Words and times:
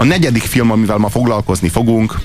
A 0.00 0.04
negyedik 0.04 0.42
film, 0.42 0.70
amivel 0.70 0.96
ma 0.98 1.08
foglalkozni 1.08 1.68
fogunk, 1.68 2.20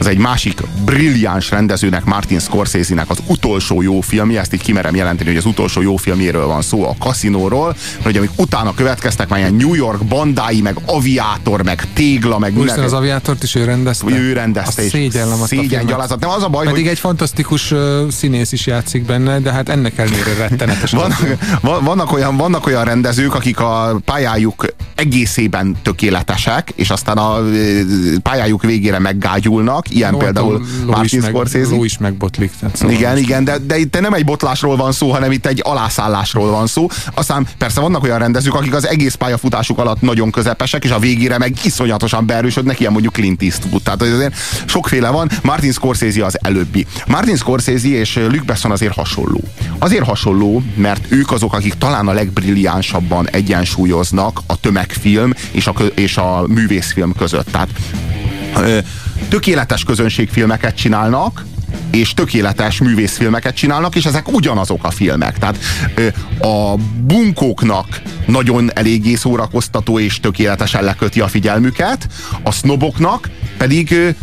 az 0.00 0.06
egy 0.06 0.18
másik 0.18 0.60
brilliáns 0.84 1.50
rendezőnek, 1.50 2.04
Martin 2.04 2.38
Scorsese-nek 2.38 3.10
az 3.10 3.18
utolsó 3.26 3.82
jó 3.82 4.00
filmje, 4.00 4.40
ezt 4.40 4.54
így 4.54 4.62
kimerem 4.62 4.94
jelenteni, 4.94 5.28
hogy 5.28 5.38
az 5.38 5.44
utolsó 5.44 5.80
jó 5.82 5.96
filmjéről 5.96 6.46
van 6.46 6.62
szó, 6.62 6.84
a 6.84 6.94
Casino-ról, 6.98 7.76
hogy 8.02 8.16
amik 8.16 8.30
utána 8.36 8.74
következtek, 8.74 9.28
már 9.28 9.38
ilyen 9.38 9.54
New 9.54 9.74
York 9.74 10.04
bandái, 10.04 10.60
meg 10.60 10.76
aviátor, 10.86 11.62
meg 11.62 11.92
tégla, 11.92 12.38
meg 12.38 12.58
Úristen, 12.58 12.84
az 12.84 12.92
aviátort 12.92 13.42
is 13.42 13.54
ő 13.54 13.64
rendezte. 13.64 14.18
Ő 14.18 14.32
rendezte. 14.32 14.82
Szégyellem 14.82 15.40
azt 15.40 15.48
szégyen 15.48 15.86
gyalázat. 15.86 16.20
Nem 16.20 16.30
az 16.30 16.42
a 16.42 16.48
baj, 16.48 16.64
Pedig 16.64 16.82
hogy... 16.82 16.90
egy 16.90 16.98
fantasztikus 16.98 17.70
uh, 17.70 18.08
színész 18.10 18.52
is 18.52 18.66
játszik 18.66 19.04
benne, 19.04 19.40
de 19.40 19.52
hát 19.52 19.68
ennek 19.68 19.98
ellenére 19.98 20.34
rettenetes. 20.38 20.90
vannak, 20.90 21.20
vannak, 21.60 22.12
olyan, 22.12 22.36
vannak 22.36 22.66
olyan 22.66 22.84
rendezők, 22.84 23.34
akik 23.34 23.60
a 23.60 24.00
pályájuk 24.04 24.66
egészében 24.94 25.76
tökéletesek, 25.82 26.72
és 26.74 26.90
aztán 26.90 27.16
a 27.16 27.38
pályájuk 28.22 28.62
végére 28.62 28.98
meggágyulnak, 28.98 29.89
ilyen 29.94 30.12
no, 30.12 30.18
például 30.18 30.66
Martin 30.86 31.20
Scorsese. 31.22 31.70
Ló 31.70 31.84
is 31.84 31.98
megbotlik. 31.98 32.52
Szóval 32.72 32.94
igen, 32.94 33.16
igen, 33.16 33.44
de, 33.44 33.58
de 33.58 33.78
itt 33.78 34.00
nem 34.00 34.12
egy 34.12 34.24
botlásról 34.24 34.76
van 34.76 34.92
szó, 34.92 35.10
hanem 35.10 35.32
itt 35.32 35.46
egy 35.46 35.60
alászállásról 35.64 36.50
van 36.50 36.66
szó. 36.66 36.88
Aztán 37.14 37.46
persze 37.58 37.80
vannak 37.80 38.02
olyan 38.02 38.18
rendezők, 38.18 38.54
akik 38.54 38.74
az 38.74 38.86
egész 38.86 39.14
pályafutásuk 39.14 39.78
alatt 39.78 40.00
nagyon 40.00 40.30
közepesek, 40.30 40.84
és 40.84 40.90
a 40.90 40.98
végére 40.98 41.38
meg 41.38 41.54
iszonyatosan 41.64 42.26
beerősödnek, 42.26 42.80
ilyen 42.80 42.92
mondjuk 42.92 43.12
Clint 43.12 43.42
Eastwood. 43.42 43.82
Tehát 43.82 44.02
azért 44.02 44.34
sokféle 44.66 45.08
van. 45.08 45.30
Martin 45.42 45.72
Scorsese 45.72 46.24
az 46.24 46.38
előbbi. 46.42 46.86
Martin 47.06 47.36
Scorsese 47.36 47.88
és 47.88 48.16
Luc 48.30 48.44
Besson 48.44 48.70
azért 48.70 48.94
hasonló. 48.94 49.40
Azért 49.78 50.04
hasonló, 50.04 50.62
mert 50.74 51.06
ők 51.08 51.32
azok, 51.32 51.52
akik 51.52 51.74
talán 51.74 52.08
a 52.08 52.12
legbrilliánsabban 52.12 53.28
egyensúlyoznak 53.28 54.40
a 54.46 54.60
tömegfilm 54.60 55.34
és 55.50 55.66
a, 55.66 55.74
és 55.94 56.16
a 56.16 56.44
művészfilm 56.46 57.14
között. 57.18 57.48
Tehát 57.50 57.68
tökéletes 59.28 59.84
közönségfilmeket 59.84 60.76
csinálnak, 60.76 61.44
és 61.90 62.14
tökéletes 62.14 62.80
művészfilmeket 62.80 63.54
csinálnak, 63.54 63.94
és 63.94 64.04
ezek 64.04 64.32
ugyanazok 64.32 64.84
a 64.84 64.90
filmek. 64.90 65.38
Tehát 65.38 65.58
a 66.40 66.74
bunkóknak 67.00 68.02
nagyon 68.26 68.70
eléggé 68.74 69.14
szórakoztató 69.14 69.98
és 69.98 70.20
tökéletesen 70.20 70.84
leköti 70.84 71.20
a 71.20 71.28
figyelmüket, 71.28 72.08
a 72.42 72.52
sznoboknak 72.52 73.30
pedig 73.58 74.14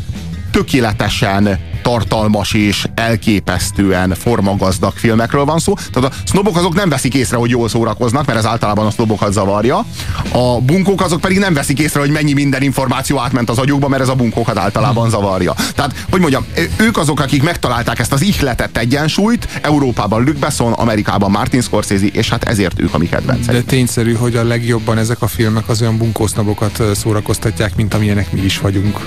tökéletesen 0.51 1.59
tartalmas 1.87 2.53
és 2.53 2.87
elképesztően 2.95 4.15
formagazdag 4.15 4.93
filmekről 4.95 5.45
van 5.45 5.59
szó. 5.59 5.73
Tehát 5.91 6.11
a 6.11 6.15
sznobok 6.25 6.57
azok 6.57 6.75
nem 6.75 6.89
veszik 6.89 7.13
észre, 7.13 7.37
hogy 7.37 7.49
jól 7.49 7.69
szórakoznak, 7.69 8.25
mert 8.25 8.39
ez 8.39 8.45
általában 8.45 8.85
a 8.85 8.91
sznobokat 8.91 9.31
zavarja. 9.31 9.85
A 10.31 10.61
bunkók 10.61 11.01
azok 11.01 11.21
pedig 11.21 11.37
nem 11.37 11.53
veszik 11.53 11.79
észre, 11.79 11.99
hogy 11.99 12.09
mennyi 12.09 12.33
minden 12.33 12.61
információ 12.61 13.19
átment 13.19 13.49
az 13.49 13.57
agyukba, 13.57 13.87
mert 13.87 14.01
ez 14.01 14.09
a 14.09 14.15
bunkókat 14.15 14.57
általában 14.57 15.09
zavarja. 15.09 15.53
Tehát, 15.75 16.05
hogy 16.09 16.19
mondjam, 16.19 16.45
ők 16.77 16.97
azok, 16.97 17.19
akik 17.19 17.43
megtalálták 17.43 17.99
ezt 17.99 18.13
az 18.13 18.21
ihletett 18.21 18.77
egyensúlyt, 18.77 19.47
Európában 19.61 20.23
Luc 20.23 20.39
Besson, 20.39 20.73
Amerikában 20.73 21.31
Martin 21.31 21.61
Scorsese, 21.61 22.05
és 22.05 22.29
hát 22.29 22.43
ezért 22.43 22.81
ők 22.81 22.93
a 22.93 22.97
mi 22.97 23.07
kedvenceink. 23.07 23.61
De 23.63 23.69
tényszerű, 23.69 24.13
hogy 24.13 24.35
a 24.35 24.43
legjobban 24.43 24.97
ezek 24.97 25.21
a 25.21 25.27
filmek 25.27 25.69
az 25.69 25.81
olyan 25.81 25.97
bunkósznabokat 25.97 26.83
szórakoztatják, 26.95 27.75
mint 27.75 27.93
amilyenek 27.93 28.31
mi 28.31 28.41
is 28.41 28.59
vagyunk. 28.59 29.05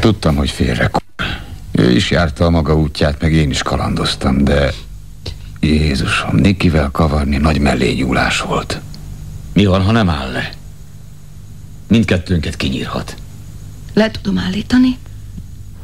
Tudtam, 0.00 0.36
hogy 0.36 0.50
félre 0.50 0.90
ő 1.76 1.90
is 1.90 2.10
járta 2.10 2.44
a 2.44 2.50
maga 2.50 2.76
útját, 2.76 3.20
meg 3.20 3.32
én 3.32 3.50
is 3.50 3.62
kalandoztam, 3.62 4.44
de 4.44 4.72
Jézusom, 5.60 6.36
Nikivel 6.36 6.90
kavarni 6.90 7.36
nagy 7.36 7.58
mellényúlás 7.58 8.40
volt. 8.40 8.80
Mi 9.52 9.64
van, 9.64 9.82
ha 9.82 9.92
nem 9.92 10.08
áll 10.08 10.32
le? 10.32 10.50
Mindkettőnket 11.88 12.56
kinyírhat. 12.56 13.16
Le 13.94 14.10
tudom 14.10 14.38
állítani? 14.38 14.98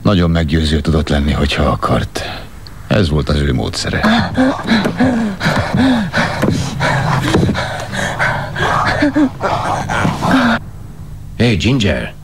Nagyon 0.02 0.30
meggyőző 0.30 0.80
tudott 0.80 1.08
lenni, 1.08 1.32
hogyha 1.32 1.62
akart. 1.62 2.22
Ez 2.86 3.08
volt 3.08 3.28
az 3.28 3.36
ő 3.36 3.54
módszere. 3.54 4.30
Hey, 11.36 11.56
Ginger, 11.56 12.14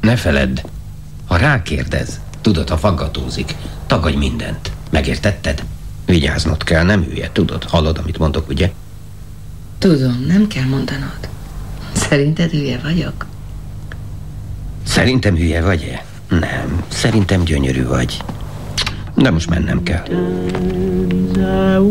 ne 0.00 0.16
feledd, 0.16 0.60
ha 1.26 1.36
rákérdez, 1.36 2.20
Tudod, 2.46 2.68
ha 2.68 2.76
faggatózik, 2.76 3.54
tagadj 3.86 4.16
mindent. 4.16 4.70
Megértetted? 4.90 5.64
Vigyáznod 6.04 6.64
kell, 6.64 6.82
nem 6.84 7.02
hülye, 7.02 7.30
tudod? 7.32 7.64
Hallod, 7.64 7.98
amit 7.98 8.18
mondok, 8.18 8.48
ugye? 8.48 8.72
Tudom, 9.78 10.24
nem 10.26 10.46
kell 10.46 10.64
mondanod. 10.64 11.28
Szerinted 11.92 12.50
hülye 12.50 12.78
vagyok? 12.82 13.26
Szerintem 14.84 15.36
hülye 15.36 15.62
vagy-e? 15.62 16.04
Nem, 16.28 16.84
szerintem 16.88 17.44
gyönyörű 17.44 17.86
vagy. 17.86 18.22
De 19.14 19.30
most 19.30 19.50
mennem 19.50 19.82
kell. 19.82 20.04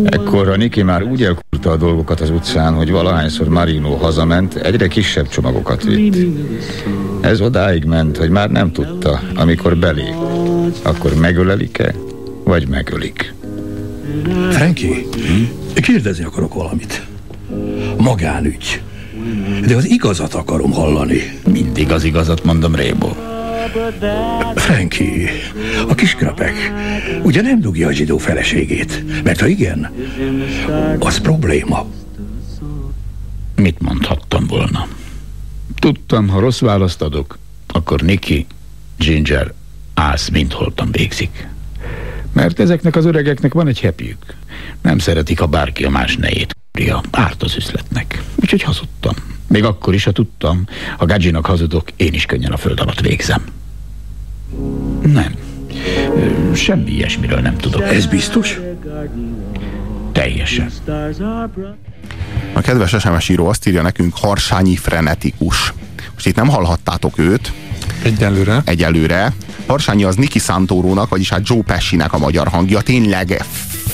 Ekkor 0.05 0.57
Niki 0.57 0.81
már 0.81 1.03
úgy 1.03 1.21
elkurta 1.65 1.71
a 1.71 1.87
dolgokat 1.87 2.21
az 2.21 2.29
utcán, 2.29 2.73
hogy 2.73 2.91
valahányszor 2.91 3.47
Marino 3.47 3.95
hazament, 3.95 4.55
egyre 4.55 4.87
kisebb 4.87 5.27
csomagokat 5.27 5.83
vitt. 5.83 6.15
Ez 7.21 7.41
odáig 7.41 7.83
ment, 7.85 8.17
hogy 8.17 8.29
már 8.29 8.49
nem 8.49 8.71
tudta, 8.71 9.19
amikor 9.35 9.77
belép. 9.77 10.15
Akkor 10.83 11.13
megölelik-e, 11.13 11.95
vagy 12.43 12.67
megölik? 12.67 13.33
Frankie, 14.49 14.95
hm? 15.11 15.81
kérdezni 15.81 16.23
akarok 16.23 16.53
valamit. 16.53 17.05
Magánügy. 17.97 18.81
De 19.67 19.75
az 19.75 19.89
igazat 19.89 20.33
akarom 20.33 20.71
hallani. 20.71 21.39
Mindig 21.51 21.91
az 21.91 22.03
igazat 22.03 22.43
mondom, 22.43 22.75
Rébo. 22.75 23.34
Frankie, 24.55 25.29
a 25.87 25.95
kiskrapek 25.95 26.53
ugye 27.23 27.41
nem 27.41 27.59
dugja 27.59 27.87
a 27.87 27.91
zsidó 27.91 28.17
feleségét? 28.17 29.23
Mert 29.23 29.39
ha 29.39 29.47
igen, 29.47 29.91
az 30.99 31.19
probléma. 31.19 31.85
Mit 33.55 33.81
mondhattam 33.81 34.47
volna? 34.47 34.87
Tudtam, 35.79 36.27
ha 36.27 36.39
rossz 36.39 36.59
választ 36.59 37.01
adok, 37.01 37.37
akkor 37.67 38.01
Nicky, 38.01 38.45
Ginger, 38.97 39.53
ász, 39.93 40.29
mint 40.29 40.53
holtam 40.53 40.91
végzik. 40.91 41.47
Mert 42.33 42.59
ezeknek 42.59 42.95
az 42.95 43.05
öregeknek 43.05 43.53
van 43.53 43.67
egy 43.67 43.79
hepjük. 43.79 44.35
Nem 44.81 44.97
szeretik, 44.97 45.39
ha 45.39 45.45
bárki 45.45 45.83
a 45.83 45.89
más 45.89 46.15
nejét 46.15 46.55
kúrja. 46.71 47.01
Árt 47.11 47.43
az 47.43 47.55
üzletnek. 47.55 48.23
Úgyhogy 48.45 48.61
hazudtam. 48.61 49.13
Még 49.47 49.63
akkor 49.63 49.93
is, 49.93 50.03
ha 50.03 50.11
tudtam, 50.11 50.67
ha 50.97 51.05
Gadzsinak 51.05 51.45
hazudok, 51.45 51.87
én 51.95 52.13
is 52.13 52.25
könnyen 52.25 52.51
a 52.51 52.57
föld 52.57 52.79
alatt 52.79 52.99
végzem. 52.99 53.43
Nem. 55.01 55.35
Semmi 56.53 56.91
ilyesmiről 56.91 57.39
nem 57.39 57.57
tudok. 57.57 57.81
Ez 57.81 58.05
biztos? 58.05 58.59
Teljesen. 60.11 60.71
A 62.53 62.61
kedves 62.61 62.95
SMS 62.99 63.29
író 63.29 63.47
azt 63.47 63.67
írja 63.67 63.81
nekünk, 63.81 64.17
harsányi 64.17 64.75
frenetikus. 64.75 65.73
Most 66.13 66.27
itt 66.27 66.35
nem 66.35 66.47
hallhattátok 66.47 67.17
őt. 67.17 67.51
Egyelőre. 68.03 68.61
Egyelőre. 68.65 69.33
Harsányi 69.67 70.03
az 70.03 70.15
Niki 70.15 70.39
Santorónak, 70.39 71.09
vagyis 71.09 71.29
hát 71.29 71.47
Joe 71.47 71.61
Pesci-nek 71.61 72.13
a 72.13 72.17
magyar 72.17 72.47
hangja. 72.47 72.81
Tényleg 72.81 73.43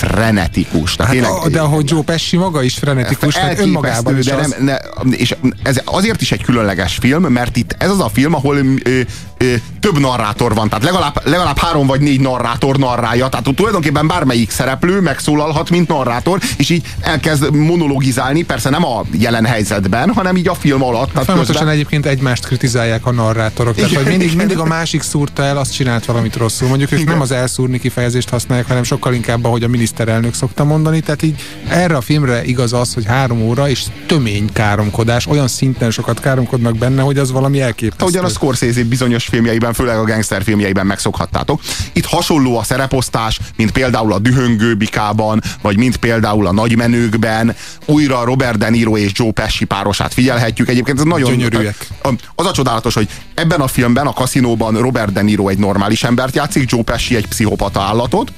frenetikus. 0.08 0.96
Hát, 0.96 1.10
tényleg, 1.10 1.32
de 1.52 1.60
ahogy 1.60 1.90
Joe 1.90 2.02
Pesci 2.02 2.38
maga 2.38 2.64
is 2.64 2.74
frenetikus, 2.74 3.34
tehát 3.34 3.60
önmagában 3.60 4.18
is 4.18 4.26
de 4.26 4.34
az... 4.34 4.56
nem, 4.60 4.66
ne, 4.66 5.16
és 5.16 5.36
ez 5.64 5.82
azért 5.86 6.22
is 6.22 6.32
egy 6.32 6.44
különleges 6.44 6.98
film, 7.02 7.24
mert 7.24 7.58
itt 7.58 7.76
ez 7.78 7.90
az 7.90 8.00
a 8.00 8.10
film, 8.10 8.34
ahol 8.34 8.56
ö, 8.84 9.02
ö, 9.38 9.54
több 9.82 10.00
narrátor 10.00 10.54
van, 10.54 10.70
tehát 10.70 10.84
legalább, 10.84 11.22
legalább 11.24 11.58
három 11.58 11.88
vagy 11.88 12.02
négy 12.02 12.20
narrátor 12.20 12.78
narrálja, 12.78 13.28
tehát 13.28 13.56
tulajdonképpen 13.56 14.08
bármelyik 14.08 14.50
szereplő 14.52 15.00
megszólalhat, 15.00 15.70
mint 15.70 15.88
narrátor, 15.88 16.40
és 16.58 16.70
így 16.70 16.86
elkezd 17.00 17.56
monologizálni, 17.56 18.44
persze 18.44 18.70
nem 18.70 18.86
a 18.86 19.04
jelen 19.12 19.46
helyzetben, 19.46 20.14
hanem 20.14 20.36
így 20.36 20.48
a 20.48 20.54
film 20.54 20.84
alatt. 20.84 21.08
Tehát 21.08 21.26
Folyamatosan 21.26 21.56
közben... 21.56 21.74
egyébként 21.74 22.06
egymást 22.06 22.46
kritizálják 22.46 23.06
a 23.06 23.12
narrátorok, 23.12 23.76
tehát 23.76 23.94
hogy 23.94 24.06
mindig, 24.06 24.36
mindig 24.36 24.58
a 24.58 24.66
másik 24.66 25.02
szúrta 25.02 25.44
el, 25.44 25.58
azt 25.58 25.74
csinált 25.74 26.06
valamit 26.06 26.36
rosszul. 26.36 26.68
Mondjuk 26.68 26.92
ők 26.92 27.06
nem 27.06 27.22
az 27.22 27.32
elszúrni 27.32 27.80
kifejezést 27.80 28.30
használják, 28.30 28.68
hanem 28.68 28.84
sokkal 28.84 29.14
inkább, 29.14 29.46
ahogy 29.46 29.64
a 29.64 29.68
miniszterelnök 29.68 30.34
szokta 30.34 30.64
mondani, 30.64 31.00
tehát 31.00 31.22
így 31.22 31.44
erre 31.68 31.96
a 31.96 32.02
filmre 32.02 32.44
igaz 32.44 32.74
az, 32.74 32.94
hogy 32.94 33.06
három 33.06 33.42
óra 33.42 33.70
és 33.70 33.84
tömény 34.06 34.50
káromkodás, 34.54 35.28
olyan 35.28 35.48
szinten 35.48 35.92
sokat 35.92 36.20
káromkodnak 36.20 36.78
benne, 36.78 37.02
hogy 37.02 37.18
az 37.18 37.32
valami 37.32 37.62
elképesztő. 37.62 38.04
Ahogyan 38.04 38.26
a 38.26 38.30
Scorsese 38.30 38.84
bizonyos 38.84 39.26
filmjeiben, 39.26 39.71
főleg 39.74 39.98
a 39.98 40.04
gangster 40.04 40.44
filmjeiben 40.44 40.86
megszokhattátok. 40.86 41.62
Itt 41.94 42.06
hasonló 42.06 42.58
a 42.58 42.64
szereposztás, 42.64 43.40
mint 43.56 43.72
például 43.72 44.14
a 44.14 44.20
Dühöngő 44.20 44.76
Bikában, 44.76 45.42
vagy 45.62 45.78
mint 45.78 45.98
például 45.98 46.48
a 46.48 46.52
Nagymenőkben. 46.52 47.56
Újra 47.86 48.24
Robert 48.24 48.58
De 48.58 48.70
Niro 48.70 48.98
és 48.98 49.12
Joe 49.14 49.32
Pesci 49.32 49.66
párosát 49.66 50.14
figyelhetjük. 50.14 50.70
Egyébként 50.70 51.00
ez 51.00 51.06
nagyon... 51.06 51.32
Gyönyörűek. 51.32 51.88
Az 52.36 52.46
a 52.46 52.52
csodálatos, 52.52 52.94
hogy 52.94 53.10
ebben 53.36 53.62
a 53.62 53.68
filmben, 53.68 54.08
a 54.08 54.14
kaszinóban 54.14 54.78
Robert 54.78 55.14
De 55.14 55.22
Niro 55.22 55.48
egy 55.48 55.58
normális 55.58 56.04
embert 56.04 56.36
játszik, 56.36 56.72
Joe 56.72 56.84
Pesci 56.84 57.16
egy 57.16 57.28
pszichopata 57.28 57.82
állatot. 57.82 58.32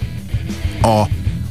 A 0.81 1.03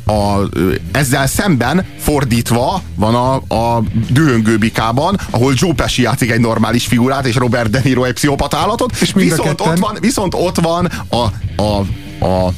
a, 0.07 0.49
ezzel 0.93 1.27
szemben 1.27 1.87
fordítva 1.99 2.83
van 2.95 3.15
a, 3.15 3.35
a 3.35 3.83
dühöngő 4.11 4.59
bikában, 4.59 5.19
ahol 5.31 5.53
Joe 5.57 5.75
Pesci 5.75 6.03
játszik 6.03 6.31
egy 6.31 6.41
normális 6.41 6.87
figurát, 6.87 7.27
és 7.27 7.35
Robert 7.35 7.71
De 7.71 7.81
Niro 7.85 8.05
egy 8.05 8.13
pszichopata 8.13 8.57
állatot, 8.57 8.97
és 9.01 9.13
viszont 9.13 9.61
ott, 9.61 9.79
van, 9.79 9.97
viszont 10.01 10.35
ott 10.35 10.61
van 10.61 10.91
a, 11.09 11.17
a, 11.63 11.79
a 12.27 12.53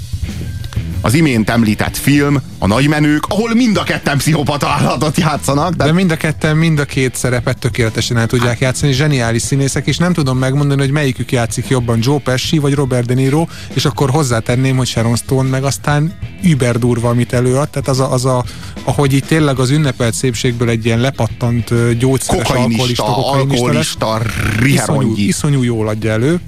az 1.04 1.14
imént 1.14 1.50
említett 1.50 1.96
film, 1.96 2.40
a 2.58 2.66
nagymenők, 2.66 3.24
ahol 3.28 3.54
mind 3.54 3.76
a 3.76 3.82
ketten 3.82 4.18
pszichopata 4.18 4.68
állatot 4.68 5.16
játszanak. 5.16 5.74
De... 5.74 5.84
de 5.84 5.92
mind 5.92 6.10
a 6.10 6.16
ketten 6.16 6.56
mind 6.56 6.78
a 6.78 6.84
két 6.84 7.14
szerepet 7.14 7.58
tökéletesen 7.58 8.16
el 8.16 8.26
tudják 8.26 8.58
játszani, 8.58 8.92
zseniális 8.92 9.42
színészek, 9.42 9.86
és 9.86 9.96
nem 9.96 10.12
tudom 10.12 10.38
megmondani, 10.38 10.80
hogy 10.80 10.90
melyikük 10.90 11.32
játszik 11.32 11.68
jobban, 11.68 11.98
Joe 12.02 12.18
Pesci 12.18 12.58
vagy 12.58 12.74
Robert 12.74 13.06
De 13.06 13.14
Niro, 13.14 13.46
és 13.74 13.84
akkor 13.84 14.10
hozzátenném, 14.10 14.76
hogy 14.76 14.86
Sharon 14.86 15.16
Stone 15.16 15.48
meg 15.48 15.64
aztán 15.64 16.12
über 16.42 16.78
durva, 16.78 17.08
amit 17.08 17.32
előad, 17.32 17.68
tehát 17.68 17.88
az 17.88 18.00
a, 18.00 18.12
az 18.12 18.24
a 18.24 18.44
ahogy 18.84 19.12
itt 19.12 19.26
tényleg 19.26 19.58
az 19.58 19.70
ünnepelt 19.70 20.14
szépségből 20.14 20.68
egy 20.68 20.84
ilyen 20.84 21.00
lepattant 21.00 21.96
gyógyszeres 21.98 22.46
kokainista, 22.46 23.04
alkoholista, 23.04 24.16
alkoholista 24.16 24.22
iszonyú, 24.64 25.14
iszonyú 25.16 25.62
jól 25.62 25.88
adja 25.88 26.10
elő 26.10 26.40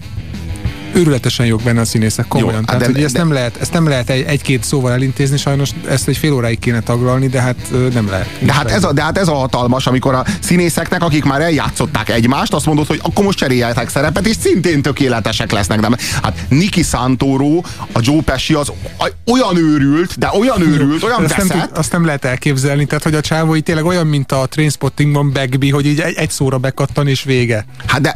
őrületesen 0.97 1.47
jók 1.47 1.63
benne 1.63 1.81
a 1.81 1.85
színészek, 1.85 2.29
komolyan. 2.29 2.59
Jó, 2.59 2.65
Tehát, 2.65 2.81
de, 2.81 2.87
hogy 2.87 3.03
ezt, 3.03 3.13
de, 3.13 3.19
nem 3.19 3.33
lehet, 3.33 3.57
ezt 3.61 3.73
nem 3.73 3.89
lehet 3.89 4.11
egy, 4.11 4.25
egy-két 4.27 4.65
szóval 4.65 4.93
elintézni, 4.93 5.37
sajnos 5.37 5.71
ezt 5.89 6.09
egy 6.09 6.17
fél 6.17 6.33
óráig 6.33 6.59
kéne 6.59 6.81
taglalni, 6.81 7.27
de 7.27 7.41
hát 7.41 7.57
nem 7.93 8.09
lehet. 8.09 8.29
De 8.41 8.53
hát, 8.53 8.71
ez 8.71 8.85
a, 8.85 8.93
de 8.93 9.03
hát 9.03 9.19
ez 9.19 9.29
a 9.29 9.35
hatalmas, 9.35 9.87
amikor 9.87 10.15
a 10.15 10.25
színészeknek, 10.41 11.03
akik 11.03 11.25
már 11.25 11.41
eljátszották 11.41 12.09
egymást, 12.09 12.55
azt 12.55 12.67
mondod, 12.67 12.87
hogy 12.87 13.01
akkor 13.03 13.25
most 13.25 13.39
cseréljetek 13.39 13.89
szerepet, 13.89 14.27
és 14.27 14.37
szintén 14.41 14.83
tökéletesek 14.83 15.53
lesznek. 15.53 15.81
Nem? 15.81 15.97
Hát 16.23 16.47
Niki 16.49 16.83
Santoro, 16.83 17.57
a 17.93 18.01
Joe 18.01 18.21
Pesci 18.21 18.55
az 18.55 18.73
olyan 19.27 19.57
őrült, 19.57 20.19
de 20.19 20.31
olyan 20.39 20.61
őrült, 20.61 21.03
olyan 21.03 21.25
azt 21.25 21.37
nem, 21.37 21.49
tud, 21.49 21.69
azt 21.75 21.93
nem 21.93 22.05
lehet 22.05 22.25
elképzelni, 22.25 22.87
tehát 22.87 23.03
hogy 23.03 23.15
a 23.15 23.21
csávó 23.21 23.59
tényleg 23.59 23.85
olyan, 23.85 24.07
mint 24.07 24.33
a 24.33 24.47
Trainspottingban 24.47 25.33
Bagby, 25.33 25.71
hogy 25.71 25.87
így 25.87 26.01
egy, 26.01 26.15
egy 26.15 26.31
szóra 26.31 26.59
bekattan 26.59 27.09
és 27.09 27.23
vége. 27.23 27.67
Hát 27.87 28.01
de, 28.01 28.15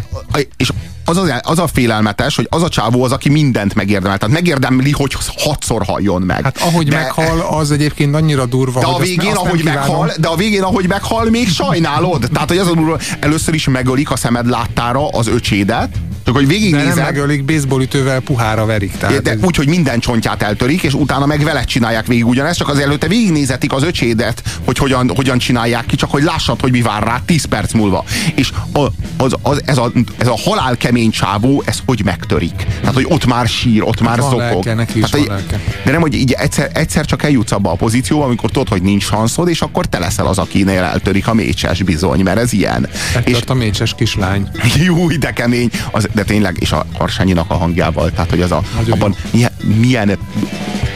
és 0.56 0.70
az, 1.04 1.16
az, 1.16 1.32
az 1.42 1.58
a 1.58 1.66
félelmetes, 1.66 2.36
hogy 2.36 2.46
az 2.50 2.62
a 2.62 2.68
csávó 2.68 3.02
az, 3.04 3.12
aki 3.12 3.28
mindent 3.28 3.74
megérdemel. 3.74 4.18
Tehát 4.18 4.34
megérdemli, 4.34 4.90
hogy 4.90 5.16
hatszor 5.36 5.84
halljon 5.84 6.22
meg. 6.22 6.42
Hát 6.42 6.58
ahogy 6.58 6.88
de, 6.88 6.96
meghal, 6.96 7.40
az 7.40 7.70
egyébként 7.70 8.14
annyira 8.14 8.46
durva, 8.46 8.80
de 8.80 8.86
a 8.86 8.98
végén, 8.98 9.30
azt 9.30 9.36
ahogy 9.36 9.64
meghal, 9.64 10.12
De 10.18 10.28
a 10.28 10.36
végén, 10.36 10.62
ahogy 10.62 10.88
meghal, 10.88 11.30
még 11.30 11.48
sajnálod. 11.48 12.28
Tehát, 12.32 12.48
hogy 12.48 12.58
az 12.58 12.66
a 12.66 12.74
durva, 12.74 12.98
először 13.20 13.54
is 13.54 13.68
megölik 13.68 14.10
a 14.10 14.16
szemed 14.16 14.48
láttára 14.48 15.08
az 15.08 15.26
öcsédet, 15.26 15.88
csak 16.24 16.34
hogy 16.34 16.46
végignézed... 16.46 16.88
De 16.88 16.94
nem 16.94 17.04
megölik, 17.04 17.44
baseballütővel 17.44 18.20
puhára 18.20 18.66
verik. 18.66 18.96
Tehát 18.96 19.22
de 19.22 19.30
ez... 19.30 19.42
úgy, 19.42 19.56
hogy 19.56 19.68
minden 19.68 20.00
csontját 20.00 20.42
eltörik, 20.42 20.82
és 20.82 20.94
utána 20.94 21.26
meg 21.26 21.42
veled 21.42 21.64
csinálják 21.64 22.06
végig 22.06 22.26
ugyanezt, 22.26 22.58
csak 22.58 22.68
az 22.68 22.78
előtte 22.78 23.08
végignézetik 23.08 23.72
az 23.72 23.82
öcsédet, 23.82 24.42
hogy 24.64 24.78
hogyan, 24.78 25.10
hogyan 25.14 25.38
csinálják 25.38 25.86
ki, 25.86 25.96
csak 25.96 26.10
hogy 26.10 26.22
lássad, 26.22 26.60
hogy 26.60 26.70
mi 26.70 26.82
vár 26.82 27.02
rá 27.02 27.20
10 27.26 27.44
perc 27.44 27.72
múlva. 27.72 28.04
És 28.34 28.50
a, 28.72 28.86
az, 29.16 29.34
az, 29.42 29.62
ez, 29.64 29.78
a, 29.78 29.92
ez 30.18 30.26
a 30.26 30.38
halál 30.44 30.76
kemény 31.00 31.10
csávó, 31.10 31.62
ez 31.66 31.78
hogy 31.86 32.04
megtörik. 32.04 32.66
Tehát, 32.80 32.94
hogy 32.94 33.06
ott 33.08 33.26
már 33.26 33.48
sír, 33.48 33.82
ott 33.82 33.98
hát 33.98 34.08
már 34.08 34.18
zokog. 34.18 34.38
Lelke, 34.38 34.74
neki 34.74 34.98
is 34.98 35.02
hát, 35.02 35.10
hogy, 35.10 35.30
de 35.84 35.90
nem, 35.90 36.00
hogy 36.00 36.14
így 36.14 36.32
egyszer, 36.32 36.70
egyszer 36.74 37.04
csak 37.04 37.22
eljutsz 37.22 37.52
abba 37.52 37.70
a 37.70 37.74
pozícióba, 37.74 38.24
amikor 38.24 38.50
tudod, 38.50 38.68
hogy 38.68 38.82
nincs 38.82 39.04
szanszod, 39.04 39.48
és 39.48 39.60
akkor 39.60 39.86
te 39.86 39.98
leszel 39.98 40.26
az, 40.26 40.38
akinél 40.38 40.82
eltörik 40.82 41.28
a 41.28 41.34
mécses 41.34 41.82
bizony, 41.82 42.22
mert 42.22 42.38
ez 42.38 42.52
ilyen. 42.52 42.88
és 43.24 43.38
a 43.46 43.54
mécses 43.54 43.94
kislány. 43.94 44.48
Jó, 44.86 45.06
de 45.08 45.32
kemény. 45.32 45.70
Az, 45.90 46.08
de 46.14 46.22
tényleg, 46.22 46.56
és 46.60 46.72
a 46.72 46.86
Harsányinak 46.98 47.50
a 47.50 47.54
hangjával, 47.54 48.10
tehát 48.10 48.30
hogy 48.30 48.40
az 48.40 48.52
a, 48.52 48.62
abban 48.90 49.14
milyen, 49.30 49.52
milyen 49.80 50.18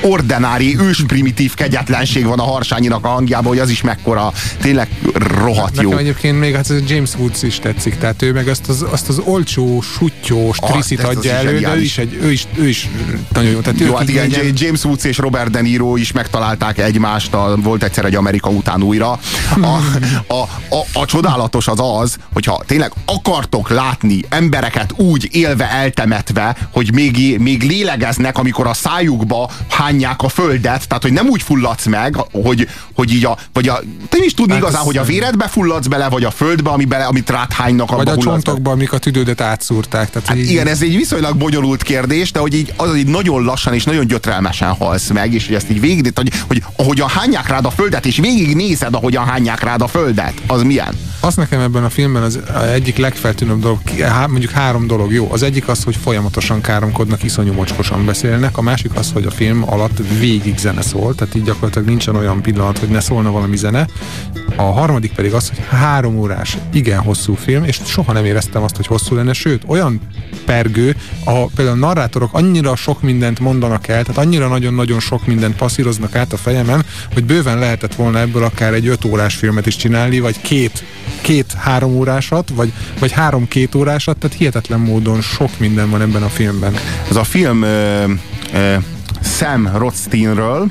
ordinári, 0.05 0.79
ős 0.79 1.03
primitív 1.07 1.55
kegyetlenség 1.55 2.25
van 2.25 2.39
a 2.39 2.43
Harsányinak 2.43 3.05
a 3.05 3.09
hangjában, 3.09 3.47
hogy 3.47 3.59
az 3.59 3.71
is 3.71 3.83
mekkora, 3.83 4.33
tényleg 4.61 4.89
rohadt 5.13 5.77
jó. 5.77 5.83
Nekem 5.83 5.99
egyébként 5.99 6.39
még 6.39 6.55
hát 6.55 6.73
James 6.87 7.15
Woods 7.15 7.43
is 7.43 7.59
tetszik, 7.59 7.99
tehát 7.99 8.23
ő 8.23 8.33
meg 8.33 8.49
azt 8.49 8.69
az, 8.69 8.85
azt 8.91 9.09
az 9.09 9.19
olcsó, 9.25 9.81
sutyós 9.81 10.59
ah, 10.59 10.71
triszit 10.71 11.03
adja 11.03 11.33
elő, 11.33 11.59
de 11.61 11.75
ő 11.75 11.81
is, 11.81 11.99
egy, 11.99 12.19
ő, 12.23 12.33
is, 12.33 12.47
ő 12.57 12.69
is 12.69 12.89
nagyon 13.33 13.51
jó. 13.51 13.61
Tehát 13.61 13.81
jó, 13.81 13.95
hát 13.95 14.09
igen, 14.09 14.29
legyen... 14.29 14.53
James 14.57 14.85
Woods 14.85 15.05
és 15.05 15.19
Robert 15.19 15.51
De 15.51 15.61
Niro 15.61 15.97
is 15.97 16.13
megtalálták 16.13 16.79
egymást, 16.79 17.35
a, 17.35 17.57
volt 17.63 17.83
egyszer 17.83 18.05
egy 18.05 18.15
Amerika 18.15 18.49
után 18.49 18.83
újra. 18.83 19.11
A, 19.61 19.67
a, 20.27 20.43
a, 20.69 21.01
a 21.01 21.05
csodálatos 21.05 21.67
az 21.67 21.79
az, 22.01 22.17
hogyha 22.33 22.63
tényleg 22.67 22.93
akartok 23.05 23.69
látni 23.69 24.21
embereket 24.29 24.93
úgy 24.97 25.29
élve 25.33 25.71
eltemetve, 25.71 26.57
hogy 26.71 26.93
még, 26.93 27.39
még 27.39 27.63
lélegeznek, 27.63 28.39
amikor 28.39 28.67
a 28.67 28.75
szájukba 28.75 29.51
hányják 29.95 30.23
a 30.23 30.29
földet, 30.29 30.89
tehát 30.89 31.03
hogy 31.03 31.13
nem 31.13 31.29
úgy 31.29 31.43
fulladsz 31.43 31.87
meg, 31.87 32.17
hogy, 32.33 32.69
hogy 32.95 33.13
így 33.13 33.25
a, 33.25 33.39
vagy 33.53 33.69
a, 33.69 33.81
te 34.09 34.17
is 34.25 34.35
tudni 34.35 34.53
hát 34.53 34.63
igazán, 34.63 34.83
hogy 34.83 34.97
a 34.97 35.03
véredbe 35.03 35.49
fulladsz 35.49 35.87
bele, 35.87 36.09
vagy 36.09 36.25
a 36.25 36.31
földbe, 36.31 36.71
ami 36.71 36.85
bele, 36.85 37.05
amit 37.05 37.31
ráthánynak. 37.31 37.91
Vagy 37.91 38.09
a 38.09 38.17
csontokba, 38.17 38.71
amik 38.71 38.93
a 38.93 38.99
tüdődet 38.99 39.41
átszúrták. 39.41 40.11
Tehát 40.11 40.29
hát 40.29 40.37
így... 40.37 40.51
Igen, 40.51 40.67
ez 40.67 40.83
egy 40.83 40.97
viszonylag 40.97 41.37
bonyolult 41.37 41.83
kérdés, 41.83 42.33
de 42.33 42.39
hogy 42.39 42.55
így, 42.55 42.73
az 42.77 42.97
így 42.97 43.07
nagyon 43.07 43.45
lassan 43.45 43.75
és 43.75 43.85
nagyon 43.85 44.07
gyötrelmesen 44.07 44.73
halsz 44.73 45.11
meg, 45.11 45.35
és 45.35 45.47
hogy 45.47 45.55
ezt 45.55 45.71
így 45.71 45.81
végig, 45.81 46.13
hogy, 46.15 46.33
hogy 46.47 46.63
ahogyan 46.77 47.09
hányják 47.09 47.49
rád 47.49 47.65
a 47.65 47.71
földet, 47.71 48.07
és 48.07 48.17
végig 48.17 48.55
nézed, 48.55 48.95
ahogyan 48.95 49.25
hányják 49.25 49.63
rád 49.63 49.83
a 49.83 49.87
földet, 49.87 50.35
az 50.47 50.63
milyen? 50.63 50.95
Az 51.21 51.35
nekem 51.35 51.61
ebben 51.61 51.85
a 51.85 51.91
filmben 51.91 52.23
az 52.23 52.39
egyik 52.73 52.97
legfeltűnőbb 52.97 53.61
dolog, 53.61 53.79
mondjuk 54.29 54.51
három 54.51 54.87
dolog 54.87 55.13
jó. 55.13 55.33
Az 55.33 55.43
egyik 55.43 55.69
az, 55.69 55.85
hogy 55.85 55.97
folyamatosan 55.97 56.61
káromkodnak, 56.61 57.23
iszonyú 57.23 57.53
mocskosan 57.53 58.05
beszélnek, 58.05 58.59
a 58.59 58.63
másik 58.63 58.91
az, 58.95 59.11
hogy 59.13 59.27
a 59.27 59.31
film 59.31 59.65
alatt 59.85 60.19
végig 60.19 60.59
zene 60.59 60.83
szól, 60.83 61.15
tehát 61.15 61.35
így 61.35 61.43
gyakorlatilag 61.43 61.89
nincsen 61.89 62.17
olyan 62.17 62.43
pillanat, 62.43 62.79
hogy 62.79 62.89
ne 62.89 63.01
szólna 63.01 63.31
valami 63.31 63.57
zene. 63.57 63.87
A 64.57 64.63
harmadik 64.63 65.13
pedig 65.13 65.33
az, 65.33 65.49
hogy 65.49 65.59
három 65.69 66.17
órás, 66.17 66.57
igen 66.73 67.01
hosszú 67.01 67.35
film, 67.35 67.65
és 67.65 67.81
soha 67.85 68.13
nem 68.13 68.25
éreztem 68.25 68.63
azt, 68.63 68.77
hogy 68.77 68.87
hosszú 68.87 69.15
lenne, 69.15 69.33
sőt, 69.33 69.63
olyan 69.67 70.01
pergő, 70.45 70.97
ahol 71.25 71.51
például 71.55 71.77
a 71.77 71.87
narrátorok 71.87 72.35
annyira 72.35 72.77
sok 72.77 73.03
mindent 73.03 73.41
mondanak 73.41 73.89
el, 73.89 74.05
tehát 74.05 74.27
annyira 74.27 74.49
nagyon-nagyon 74.49 75.01
sok 75.01 75.27
mindent 75.27 75.57
passzíroznak 75.57 76.15
át 76.15 76.33
a 76.33 76.37
fejemen, 76.37 76.85
hogy 77.13 77.25
bőven 77.25 77.59
lehetett 77.59 77.95
volna 77.95 78.19
ebből 78.19 78.45
akár 78.45 78.73
egy 78.73 78.87
öt 78.87 79.05
órás 79.05 79.35
filmet 79.35 79.67
is 79.67 79.77
csinálni, 79.77 80.21
vagy 80.21 80.41
két 80.41 80.85
két-három 81.21 81.95
órásat, 81.95 82.49
vagy, 82.49 82.73
vagy 82.99 83.13
három-két 83.13 83.75
órásat, 83.75 84.17
tehát 84.17 84.37
hihetetlen 84.37 84.81
módon 84.81 85.21
sok 85.21 85.59
minden 85.59 85.91
van 85.91 86.01
ebben 86.01 86.23
a 86.23 86.29
filmben. 86.29 86.75
Ez 87.11 87.17
a 87.17 87.25
film 87.25 87.63
ö, 87.63 88.05
ö, 88.55 88.77
Sam 89.37 89.71
Rothsteinről 89.77 90.67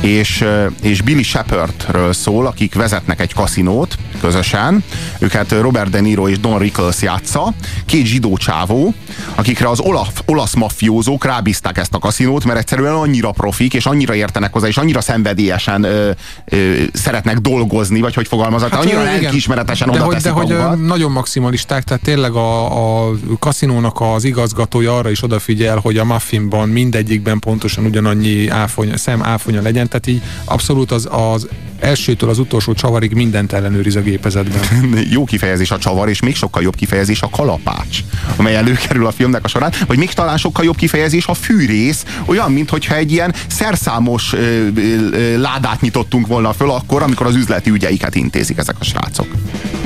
és, 0.00 0.44
és 0.82 1.02
Billy 1.02 1.22
Shepardről 1.22 2.12
szól, 2.12 2.46
akik 2.46 2.74
vezetnek 2.74 3.20
egy 3.20 3.34
kaszinót 3.34 3.96
közösen. 4.20 4.84
Őket 5.18 5.50
Robert 5.50 5.90
De 5.90 6.00
Niro 6.00 6.28
és 6.28 6.38
Don 6.40 6.58
Rickles 6.58 7.02
játsza. 7.02 7.52
Két 7.86 8.04
zsidó 8.04 8.36
csávó, 8.36 8.94
akikre 9.34 9.68
az 9.68 9.80
olaf, 9.80 10.20
olasz 10.26 10.54
mafiózók 10.54 11.24
rábízták 11.24 11.78
ezt 11.78 11.94
a 11.94 11.98
kaszinót, 11.98 12.44
mert 12.44 12.58
egyszerűen 12.58 12.92
annyira 12.92 13.30
profik, 13.30 13.74
és 13.74 13.86
annyira 13.86 14.14
értenek 14.14 14.52
hozzá, 14.52 14.66
és 14.66 14.76
annyira 14.76 15.00
szenvedélyesen 15.00 15.82
ö, 15.82 16.10
ö, 16.44 16.82
szeretnek 16.92 17.38
dolgozni, 17.38 18.00
vagy 18.00 18.14
hogy 18.14 18.28
fogalmazok, 18.28 18.70
hát, 18.70 18.84
annyira 18.84 19.02
lelkiismeretesen 19.02 19.88
oda 19.88 20.04
hogy, 20.04 20.16
de 20.16 20.30
hogy 20.30 20.80
nagyon 20.80 21.10
maximalisták, 21.10 21.82
tehát 21.82 22.02
tényleg 22.02 22.32
a, 22.32 23.08
a 23.08 23.12
kaszinónak 23.38 24.00
az 24.00 24.24
igazgatója 24.24 24.96
arra 24.96 25.10
is 25.10 25.22
odafigyel, 25.22 25.78
hogy 25.78 25.96
a 25.96 26.04
muffinban 26.04 26.68
mindegyikben 26.68 27.38
pontosan 27.38 27.84
ugyanannyi 27.84 28.48
áfonya, 28.48 28.96
szem 28.96 29.22
áfonya 29.22 29.62
legyen, 29.62 29.88
tehát 29.88 30.06
így 30.06 30.22
abszolút 30.44 30.92
az, 30.92 31.08
az 31.10 31.48
elsőtől 31.80 32.28
az 32.28 32.38
utolsó 32.38 32.74
csavarig 32.74 33.12
mindent 33.12 33.52
ellenőriz 33.52 33.96
a 33.96 34.00
gépezetben. 34.00 34.62
Jó 35.10 35.24
kifejezés 35.24 35.70
a 35.70 35.78
csavar, 35.78 36.08
és 36.08 36.20
még 36.20 36.36
sokkal 36.36 36.62
jobb 36.62 36.76
kifejezés 36.76 37.22
a 37.22 37.28
kalapács, 37.28 37.98
amely 38.36 38.56
előkerül 38.56 39.06
a 39.06 39.10
filmnek 39.10 39.44
a 39.44 39.48
során, 39.48 39.72
vagy 39.86 39.98
még 39.98 40.12
talán 40.12 40.36
sokkal 40.36 40.64
jobb 40.64 40.76
kifejezés 40.76 41.26
a 41.26 41.34
fűrész, 41.34 42.04
olyan, 42.24 42.52
mintha 42.52 42.94
egy 42.94 43.12
ilyen 43.12 43.34
szerszámos 43.46 44.32
ö, 44.32 44.66
ö, 44.74 45.40
ládát 45.40 45.80
nyitottunk 45.80 46.26
volna 46.26 46.52
föl 46.52 46.70
akkor, 46.70 47.02
amikor 47.02 47.26
az 47.26 47.34
üzleti 47.34 47.70
ügyeiket 47.70 48.14
intézik 48.14 48.58
ezek 48.58 48.76
a 48.78 48.84
srácok. 48.84 49.26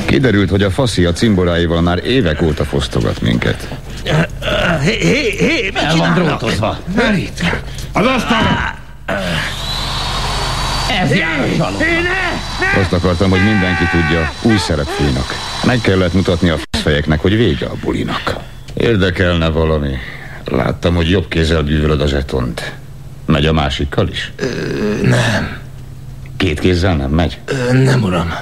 Kiderült, 0.05 0.51
hogy 0.51 0.63
a 0.63 0.71
faszi 0.71 1.05
a 1.05 1.13
cimboráival 1.13 1.81
már 1.81 2.05
évek 2.05 2.43
óta 2.43 2.65
fosztogat 2.65 3.21
minket. 3.21 3.69
Hé, 4.83 4.99
hé, 5.01 5.31
hé, 5.31 5.71
El 5.75 5.97
van 5.97 6.15
drótozva. 6.15 6.79
Az 7.93 8.07
asztalra! 8.07 8.83
Ez 10.91 11.17
jár 11.17 11.49
Azt 12.81 12.93
akartam, 12.93 13.31
hogy 13.31 13.45
mindenki 13.45 13.85
tudja, 13.91 14.33
új 14.43 14.57
szerepfőnök. 14.57 15.26
Meg 15.67 15.81
kellett 15.81 16.12
mutatni 16.12 16.49
a 16.49 16.57
fejeknek, 16.71 17.21
hogy 17.21 17.37
vége 17.37 17.67
a 17.67 17.75
bulinak. 17.83 18.37
Érdekelne 18.75 19.49
valami. 19.49 19.97
Láttam, 20.45 20.95
hogy 20.95 21.11
jobb 21.11 21.29
kézzel 21.29 21.62
bűvölöd 21.62 22.00
a 22.00 22.07
zsetont. 22.07 22.73
Megy 23.26 23.47
a 23.47 23.53
másikkal 23.53 24.09
is? 24.09 24.33
Ö, 24.37 24.47
nem. 25.03 25.59
Két 26.37 26.61
kézzel 26.61 26.97
nem 26.97 27.11
megy? 27.11 27.38
Ö, 27.45 27.73
nem, 27.73 28.03
uram. 28.03 28.35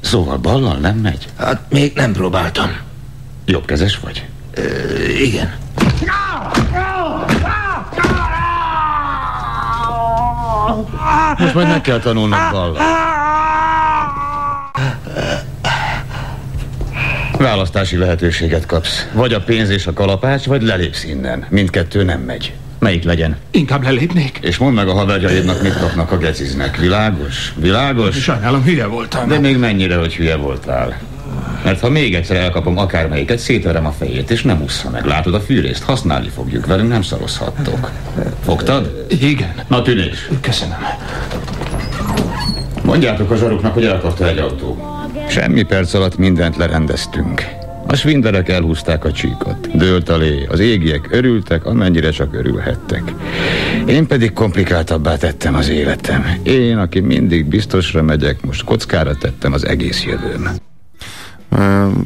Szóval 0.00 0.36
ballal 0.36 0.76
nem 0.76 0.96
megy? 0.96 1.28
Hát 1.38 1.60
még 1.70 1.92
nem 1.94 2.12
próbáltam. 2.12 2.76
Jobbkezes 3.44 3.98
vagy? 3.98 4.24
Ö, 4.54 4.62
igen. 5.08 5.54
No! 6.00 6.81
Most 11.38 11.54
majd 11.54 11.68
meg 11.68 11.80
kell 11.80 11.98
tanulnod 11.98 12.38
ballal. 12.52 12.76
Választási 17.38 17.96
lehetőséget 17.96 18.66
kapsz. 18.66 19.08
Vagy 19.12 19.32
a 19.32 19.40
pénz 19.40 19.70
és 19.70 19.86
a 19.86 19.92
kalapács, 19.92 20.44
vagy 20.44 20.62
lelépsz 20.62 21.04
innen. 21.04 21.46
Mindkettő 21.48 22.02
nem 22.02 22.20
megy. 22.20 22.52
Melyik 22.78 23.04
legyen? 23.04 23.36
Inkább 23.50 23.82
lelépnék. 23.82 24.38
És 24.40 24.56
mondd 24.56 24.74
meg 24.74 24.88
a 24.88 24.92
haverjaidnak, 24.92 25.62
mit 25.62 25.78
kapnak 25.78 26.12
a 26.12 26.18
geciznek. 26.18 26.76
Világos? 26.76 27.52
Világos? 27.56 28.22
Sajnálom, 28.22 28.62
hülye 28.62 28.86
voltam. 28.86 29.28
De 29.28 29.38
még 29.38 29.56
mennyire, 29.56 29.96
hogy 29.96 30.14
hülye 30.14 30.36
voltál. 30.36 30.98
Mert 31.64 31.80
ha 31.80 31.88
még 31.88 32.14
egyszer 32.14 32.36
elkapom 32.36 32.78
akármelyiket, 32.78 33.38
szétverem 33.38 33.86
a 33.86 33.90
fejét, 33.90 34.30
és 34.30 34.42
nem 34.42 34.62
ússza 34.62 34.90
meg. 34.90 35.04
Látod 35.04 35.34
a 35.34 35.40
fűrészt? 35.40 35.82
Használni 35.82 36.28
fogjuk, 36.28 36.66
velünk 36.66 36.88
nem 36.88 37.02
szarozhattok. 37.02 37.90
Fogtad? 38.44 39.06
Igen. 39.20 39.54
Na 39.68 39.82
tűnés. 39.82 40.28
Köszönöm. 40.40 40.78
Mondjátok 42.84 43.30
a 43.30 43.36
zsaruknak, 43.36 43.74
hogy 43.74 43.84
elkapta 43.84 44.28
egy 44.28 44.38
autó. 44.38 44.86
Semmi 45.28 45.62
perc 45.62 45.94
alatt 45.94 46.16
mindent 46.16 46.56
lerendeztünk. 46.56 47.44
A 47.86 47.94
svinderek 47.94 48.48
elhúzták 48.48 49.04
a 49.04 49.12
csíkot. 49.12 49.76
Dőlt 49.76 50.08
a 50.08 50.16
lé, 50.16 50.46
az 50.50 50.60
égiek 50.60 51.08
örültek, 51.10 51.66
amennyire 51.66 52.10
csak 52.10 52.34
örülhettek. 52.34 53.02
Én 53.86 54.06
pedig 54.06 54.32
komplikáltabbá 54.32 55.16
tettem 55.16 55.54
az 55.54 55.68
életem. 55.68 56.38
Én, 56.42 56.76
aki 56.76 57.00
mindig 57.00 57.46
biztosra 57.46 58.02
megyek, 58.02 58.44
most 58.44 58.64
kockára 58.64 59.16
tettem 59.16 59.52
az 59.52 59.66
egész 59.66 60.04
jövőm. 60.04 60.50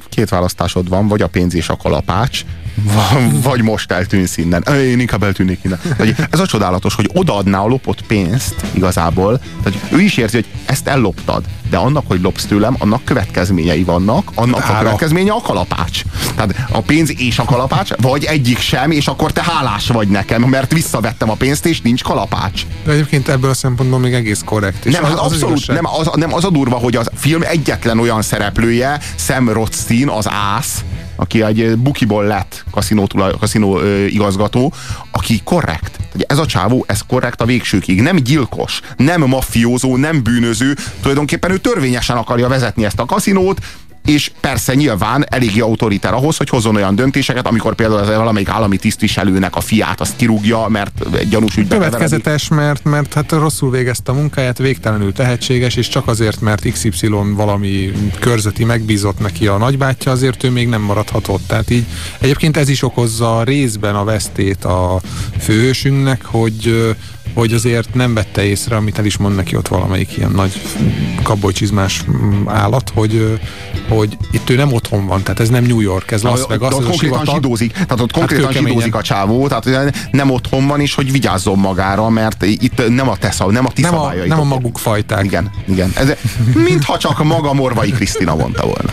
Két 0.09 0.29
választásod 0.29 0.89
van, 0.89 1.09
vagy 1.09 1.23
a 1.23 1.29
pénz 1.29 1.55
és 1.55 1.69
a 1.69 1.77
kalapács, 1.77 2.45
vagy 3.49 3.63
most 3.63 3.93
eltűnsz 3.93 4.37
innen. 4.37 4.63
Én 4.63 5.01
inkább 5.01 5.23
eltűnik 5.23 5.59
innen. 5.63 5.81
Vagy 5.99 6.15
Ez 6.31 6.41
a 6.41 6.47
csodálatos, 6.47 6.95
hogy 6.95 7.11
odaadná 7.15 7.59
a 7.61 7.67
lopott 7.67 8.03
pénzt 8.03 8.55
igazából. 8.73 9.41
Tehát 9.63 9.79
ő 9.93 10.01
is 10.01 10.17
érzi, 10.17 10.37
hogy 10.37 10.47
ezt 10.67 10.89
elloptad, 10.89 11.45
de 11.71 11.77
annak, 11.77 12.05
hogy 12.07 12.21
lopsz 12.21 12.45
tőlem, 12.45 12.77
annak 12.79 13.05
következményei 13.05 13.85
vannak, 13.85 14.31
annak 14.35 14.57
a 14.59 14.63
Hála. 14.63 14.79
következménye 14.79 15.33
a 15.33 15.41
kalapács. 15.41 16.03
Tehát 16.35 16.55
a 16.71 16.81
pénz 16.81 17.21
és 17.21 17.39
a 17.39 17.45
kalapács, 17.45 17.91
vagy 18.01 18.25
egyik 18.25 18.59
sem, 18.59 18.91
és 18.91 19.07
akkor 19.07 19.33
te 19.33 19.43
hálás 19.43 19.87
vagy 19.89 20.09
nekem, 20.09 20.43
mert 20.43 20.73
visszavettem 20.73 21.31
a 21.31 21.35
pénzt, 21.35 21.67
és 21.67 21.81
nincs 21.81 22.03
kalapács. 22.03 22.63
De 22.85 22.93
egyébként 22.93 23.29
ebből 23.29 23.51
a 23.51 23.55
szempontból 23.55 23.99
még 23.99 24.13
egész 24.15 24.43
korrekt. 24.45 24.85
És 24.85 24.93
Nem, 24.93 25.05
az, 25.05 25.11
az 25.11 25.19
abszolút, 25.19 25.57
igazság- 25.57 25.77
nem, 25.83 25.93
az, 26.01 26.11
nem 26.15 26.35
az 26.35 26.45
a 26.45 26.51
durva, 26.51 26.77
hogy 26.77 26.97
a 26.97 27.03
film 27.15 27.43
egyetlen 27.43 27.99
olyan 27.99 28.23
szereplője, 28.23 29.01
Sam 29.17 29.49
Rothstein, 29.49 30.09
az 30.09 30.29
ász, 30.29 30.85
aki 31.17 31.43
egy 31.43 31.77
bukiból 31.77 32.25
lett 32.25 32.65
kaszinó, 32.71 33.07
tulaj, 33.07 33.33
kaszinó 33.39 33.79
ö, 33.79 34.05
igazgató, 34.05 34.73
aki 35.11 35.41
korrekt. 35.45 35.99
Ez 36.27 36.39
a 36.39 36.47
csávó, 36.47 36.85
ez 36.89 37.01
korrekt 37.07 37.41
a 37.41 37.45
végsőkig. 37.45 38.01
Nem 38.01 38.17
gyilkos, 38.17 38.81
nem 38.97 39.21
mafiózó, 39.21 39.97
nem 39.97 40.23
bűnöző. 40.23 40.77
Tulajdonképpen 41.01 41.51
ő 41.51 41.59
törvényesen 41.59 42.17
akarja 42.17 42.49
vezetni 42.49 42.85
ezt 42.85 43.01
a 43.01 43.05
kaszinót, 43.05 43.61
és 44.07 44.31
persze 44.41 44.75
nyilván 44.75 45.27
eléggé 45.29 45.61
autoritár 45.61 46.15
ahhoz, 46.15 46.37
hogy 46.37 46.49
hozzon 46.49 46.77
olyan 46.77 46.95
döntéseket, 46.95 47.47
amikor 47.47 47.75
például 47.75 48.01
az 48.01 48.09
valamelyik 48.09 48.49
állami 48.49 48.77
tisztviselőnek 48.77 49.57
a 49.57 49.61
fiát 49.61 50.01
azt 50.01 50.17
kirúgja, 50.17 50.67
mert 50.69 51.29
gyanús 51.29 51.57
ügybe. 51.57 51.77
Következetes, 51.77 52.49
mert, 52.49 52.85
mert 52.85 53.15
hát 53.15 53.33
rosszul 53.33 53.71
végezte 53.71 54.13
a 54.13 54.15
munkáját, 54.15 54.59
végtelenül 54.59 55.13
tehetséges, 55.13 55.77
és 55.77 55.89
csak 55.89 56.09
azért, 56.09 56.41
mert 56.41 56.71
XY 56.73 57.09
valami 57.35 57.93
körzeti 58.21 58.65
megbízott 58.65 59.19
neki 59.19 59.47
a 59.47 59.57
nagybátyja, 59.57 60.13
azért 60.13 60.45
ő 60.45 60.51
még 60.51 60.69
nem 60.69 60.83
maradhat 60.83 61.29
ott. 61.29 61.47
Tehát 61.47 61.71
így 61.71 61.85
egyébként 62.19 62.57
ez 62.57 62.69
is 62.69 62.83
okozza 62.83 63.43
részben 63.43 63.95
a 63.95 64.05
vesztét 64.05 64.65
a 64.65 65.01
főhősünknek, 65.39 66.25
hogy 66.25 66.95
hogy 67.37 67.53
azért 67.53 67.95
nem 67.95 68.15
vette 68.15 68.45
észre, 68.45 68.77
amit 68.77 68.99
el 68.99 69.05
is 69.05 69.17
mond 69.17 69.35
neki 69.35 69.57
ott 69.57 69.69
valamelyik 69.69 70.17
ilyen 70.17 70.31
nagy 70.31 70.61
kabolycsizmás 71.23 72.05
állat, 72.45 72.91
hogy, 72.95 73.41
hogy 73.89 74.17
itt 74.31 74.51
ő 74.51 74.57
nem 74.57 74.73
otthon 74.73 75.07
van, 75.07 75.23
tehát 75.23 75.41
ez 75.41 75.49
nem 75.49 75.65
New 75.65 75.81
York, 75.81 76.11
ez 76.11 76.23
Las 76.23 76.41
Vegas, 76.49 76.73
ott 76.73 76.79
ez 76.79 76.85
a 76.85 76.89
konkrétan 76.89 77.19
sivatag. 77.19 77.35
zsidózik, 77.35 77.73
tehát 77.73 78.01
ott 78.01 78.13
konkrétan 78.13 78.47
kőkeményen. 78.47 78.69
zsidózik 78.69 78.95
a 78.95 79.03
csávó, 79.03 79.49
tehát 79.49 80.09
nem 80.11 80.31
otthon 80.31 80.67
van 80.67 80.81
is, 80.81 80.95
hogy 80.95 81.13
vigyázzon 81.13 81.59
magára, 81.59 82.09
mert 82.09 82.43
itt 82.43 82.89
nem 82.89 83.09
a 83.09 83.17
te 83.17 83.31
szab, 83.31 83.53
nem 83.53 83.67
a 83.67 83.71
ti 83.71 83.83
nem 83.83 83.99
a, 83.99 84.13
nem 84.27 84.41
a 84.41 84.45
maguk 84.45 84.79
fajták. 84.79 85.25
Igen, 85.25 85.51
igen. 85.69 85.93
Ez, 85.97 86.13
mintha 86.69 86.99
csak 86.99 87.25
maga 87.25 87.53
Morvai 87.53 87.91
Krisztina 87.91 88.35
mondta 88.35 88.63
volna. 88.63 88.93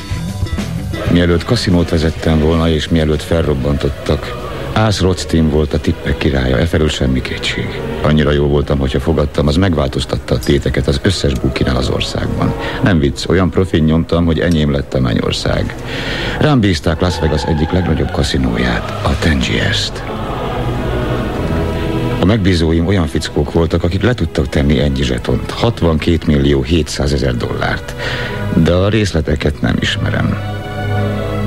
Mielőtt 1.12 1.46
kaszinót 1.46 1.90
vezettem 1.90 2.40
volna, 2.40 2.70
és 2.70 2.88
mielőtt 2.88 3.22
felrobbantottak, 3.22 4.43
Ász 4.74 5.00
Rothstein 5.00 5.50
volt 5.50 5.74
a 5.74 5.80
tippek 5.80 6.18
királya, 6.18 6.58
e 6.58 6.66
felől 6.66 6.90
semmi 6.90 7.22
kétség. 7.22 7.68
Annyira 8.02 8.32
jó 8.32 8.48
voltam, 8.48 8.80
hogyha 8.80 9.00
fogadtam, 9.00 9.48
az 9.48 9.56
megváltoztatta 9.56 10.36
a 10.36 10.40
téteket 10.40 10.88
az 10.88 11.00
összes 11.04 11.34
bukinál 11.34 11.76
az 11.76 11.90
országban. 11.90 12.54
Nem 12.84 13.00
vicc, 13.00 13.28
olyan 13.28 13.50
profin 13.50 13.84
nyomtam, 13.84 14.26
hogy 14.26 14.40
enyém 14.40 14.72
lett 14.72 14.94
a 14.94 15.00
mennyország. 15.00 15.76
Rám 16.40 16.60
bízták 16.60 17.00
Las 17.00 17.20
Vegas 17.20 17.44
egyik 17.46 17.72
legnagyobb 17.72 18.12
kaszinóját, 18.12 19.06
a 19.06 19.18
Tangiers-t. 19.20 20.04
A 22.20 22.26
megbízóim 22.26 22.88
olyan 22.88 23.08
fickók 23.08 23.54
voltak, 23.54 23.84
akik 23.84 24.02
le 24.02 24.14
tudtak 24.14 24.50
tenni 24.50 24.80
ennyi 24.80 25.04
zsetont, 25.04 25.52
62 25.52 26.18
millió 26.28 26.62
700 26.62 27.14
ezer 27.14 27.36
dollárt. 27.36 27.96
De 28.56 28.72
a 28.72 28.90
részleteket 28.90 29.62
nem 29.62 29.76
ismerem. 29.80 30.38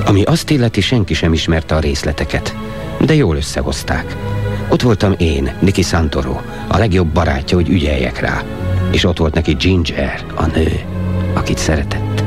Ami 0.06 0.22
azt 0.22 0.50
illeti, 0.50 0.80
senki 0.80 1.14
sem 1.14 1.32
ismerte 1.32 1.74
a 1.74 1.78
részleteket. 1.78 2.54
De 3.00 3.14
jól 3.14 3.36
összehozták. 3.36 4.16
Ott 4.68 4.82
voltam 4.82 5.14
én, 5.18 5.52
Niki 5.60 5.82
Santoro, 5.82 6.40
a 6.68 6.78
legjobb 6.78 7.08
barátja, 7.08 7.56
hogy 7.56 7.68
ügyeljek 7.68 8.20
rá. 8.20 8.42
És 8.90 9.04
ott 9.04 9.18
volt 9.18 9.34
neki 9.34 9.52
Ginger, 9.52 10.24
a 10.34 10.46
nő, 10.46 10.80
akit 11.34 11.58
szeretett. 11.58 12.22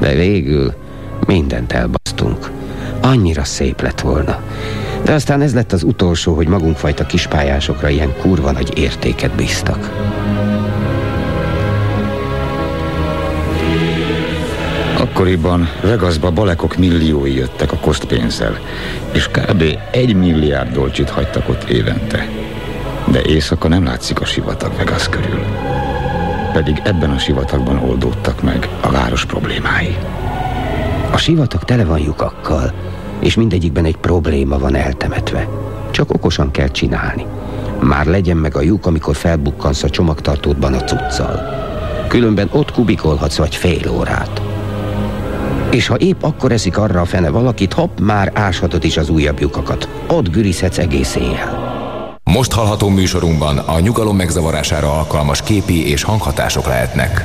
De 0.00 0.14
végül 0.14 0.74
mindent 1.26 1.72
elbasztunk. 1.72 2.50
Annyira 3.00 3.44
szép 3.44 3.80
lett 3.80 4.00
volna. 4.00 4.42
De 5.04 5.12
aztán 5.12 5.40
ez 5.40 5.54
lett 5.54 5.72
az 5.72 5.82
utolsó, 5.82 6.34
hogy 6.34 6.48
magunkfajta 6.48 7.06
kispályásokra 7.06 7.88
ilyen 7.88 8.16
kurva 8.20 8.50
nagy 8.50 8.78
értéket 8.78 9.34
bíztak. 9.34 9.90
Akkoriban 15.20 15.68
Vegasba 15.82 16.30
balekok 16.30 16.76
milliói 16.76 17.34
jöttek 17.34 17.72
a 17.72 17.76
kosztpénzzel, 17.76 18.58
és 19.12 19.28
kb. 19.28 19.64
egy 19.90 20.14
milliárd 20.14 20.72
dolcsit 20.72 21.10
hagytak 21.10 21.48
ott 21.48 21.62
évente. 21.62 22.28
De 23.10 23.22
éjszaka 23.22 23.68
nem 23.68 23.84
látszik 23.84 24.20
a 24.20 24.24
sivatag 24.24 24.76
Vegas 24.76 25.08
körül. 25.08 25.44
Pedig 26.52 26.80
ebben 26.84 27.10
a 27.10 27.18
sivatagban 27.18 27.78
oldódtak 27.78 28.42
meg 28.42 28.68
a 28.80 28.90
város 28.90 29.24
problémái. 29.24 29.96
A 31.12 31.16
sivatag 31.16 31.64
tele 31.64 31.84
van 31.84 32.00
lyukakkal, 32.00 32.72
és 33.18 33.34
mindegyikben 33.34 33.84
egy 33.84 33.96
probléma 33.96 34.58
van 34.58 34.74
eltemetve. 34.74 35.48
Csak 35.90 36.12
okosan 36.14 36.50
kell 36.50 36.68
csinálni. 36.68 37.26
Már 37.80 38.06
legyen 38.06 38.36
meg 38.36 38.56
a 38.56 38.60
lyuk, 38.60 38.86
amikor 38.86 39.16
felbukkansz 39.16 39.82
a 39.82 39.90
csomagtartódban 39.90 40.74
a 40.74 40.84
cuccal. 40.84 41.40
Különben 42.08 42.48
ott 42.52 42.72
kubikolhatsz 42.72 43.36
vagy 43.36 43.56
fél 43.56 43.90
órát. 43.90 44.49
És 45.70 45.86
ha 45.86 45.96
épp 45.96 46.22
akkor 46.22 46.52
eszik 46.52 46.78
arra 46.78 47.00
a 47.00 47.04
fene 47.04 47.28
valakit, 47.28 47.72
hopp, 47.72 47.98
már 48.00 48.30
áshatod 48.34 48.84
is 48.84 48.96
az 48.96 49.08
újabb 49.08 49.40
lyukakat. 49.40 49.88
Ott 50.06 50.30
gürizhetsz 50.30 50.78
egész 50.78 51.14
éjjel. 51.14 51.68
Most 52.24 52.52
hallható 52.52 52.88
műsorunkban 52.88 53.58
a 53.58 53.80
nyugalom 53.80 54.16
megzavarására 54.16 54.98
alkalmas 54.98 55.42
képi 55.42 55.88
és 55.90 56.02
hanghatások 56.02 56.66
lehetnek. 56.66 57.24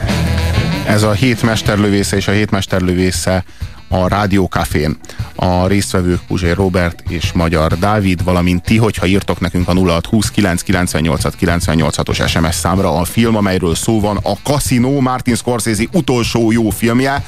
Ez 0.88 1.04
a 1.04 1.12
hét 1.12 1.44
mesterlövésze 1.44 2.16
és 2.16 2.28
a 2.28 2.32
hét 2.32 2.52
mesterlövésze 2.52 3.44
a 3.90 4.08
Rádiókafén. 4.08 4.98
A 5.36 5.68
résztvevők 5.68 6.20
Puzsé 6.28 6.52
Robert 6.52 7.04
és 7.10 7.32
Magyar 7.32 7.78
Dávid, 7.78 8.24
valamint 8.24 8.64
ti, 8.64 8.78
hogyha 8.78 9.06
írtok 9.06 9.40
nekünk 9.40 9.68
a 9.68 9.74
0629 9.74 10.62
98 10.62 11.24
98-os 11.40 12.28
SMS 12.28 12.56
számra 12.56 12.98
a 12.98 13.04
film, 13.04 13.36
amelyről 13.36 13.76
szó 13.76 14.00
van, 14.00 14.20
a 14.24 14.34
Casino, 14.44 15.00
Martin 15.00 15.36
Scorsese 15.36 15.84
utolsó 15.92 16.52
jó 16.52 16.70
filmje, 16.70 17.24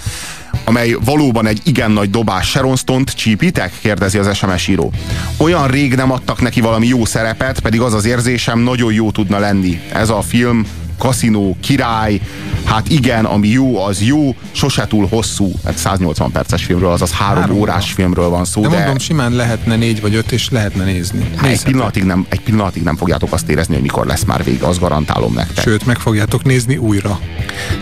amely 0.67 0.95
valóban 1.05 1.47
egy 1.47 1.61
igen 1.63 1.91
nagy 1.91 2.09
dobás. 2.09 2.47
Sharon 2.49 2.75
Stone-t 2.75 3.09
csípitek? 3.15 3.71
kérdezi 3.81 4.17
az 4.17 4.37
SMS 4.37 4.67
író. 4.67 4.91
Olyan 5.37 5.67
rég 5.67 5.95
nem 5.95 6.11
adtak 6.11 6.41
neki 6.41 6.61
valami 6.61 6.87
jó 6.87 7.05
szerepet, 7.05 7.59
pedig 7.59 7.81
az 7.81 7.93
az 7.93 8.05
érzésem 8.05 8.59
nagyon 8.59 8.93
jó 8.93 9.11
tudna 9.11 9.39
lenni. 9.39 9.81
Ez 9.93 10.09
a 10.09 10.21
film 10.21 10.65
kaszinó, 10.97 11.57
király, 11.61 12.21
hát 12.65 12.89
igen, 12.89 13.25
ami 13.25 13.47
jó, 13.47 13.83
az 13.83 14.01
jó, 14.01 14.35
sose 14.51 14.87
túl 14.87 15.07
hosszú, 15.07 15.51
hát 15.65 15.77
180 15.77 16.31
perces 16.31 16.63
filmről, 16.63 16.91
azaz 16.91 17.11
három, 17.11 17.41
Három 17.41 17.57
órás 17.57 17.91
filmről 17.91 18.29
van 18.29 18.45
szó, 18.45 18.61
De 18.61 18.67
de, 18.67 18.77
mondom, 18.77 18.97
simán 18.97 19.31
lehetne 19.31 19.75
négy 19.75 20.01
vagy 20.01 20.15
öt, 20.15 20.31
és 20.31 20.49
lehetne 20.49 20.83
nézni. 20.83 21.31
hát 21.35 21.49
egy, 21.49 21.63
pillanatig 21.63 22.03
nem, 22.03 22.25
egy 22.29 22.41
pillanatig 22.41 22.83
nem 22.83 22.95
fogjátok 22.95 23.33
azt 23.33 23.49
érezni, 23.49 23.73
hogy 23.73 23.83
mikor 23.83 24.05
lesz 24.05 24.23
már 24.23 24.43
vége, 24.43 24.67
azt 24.67 24.79
garantálom 24.79 25.33
nektek. 25.33 25.63
Sőt, 25.63 25.85
meg 25.85 25.99
fogjátok 25.99 26.43
nézni 26.43 26.77
újra. 26.77 27.19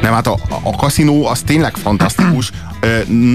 Nem, 0.02 0.14
hát 0.14 0.28
a, 0.28 0.38
a, 0.64 0.76
kaszinó 0.76 1.26
az 1.26 1.42
tényleg 1.46 1.76
fantasztikus, 1.76 2.52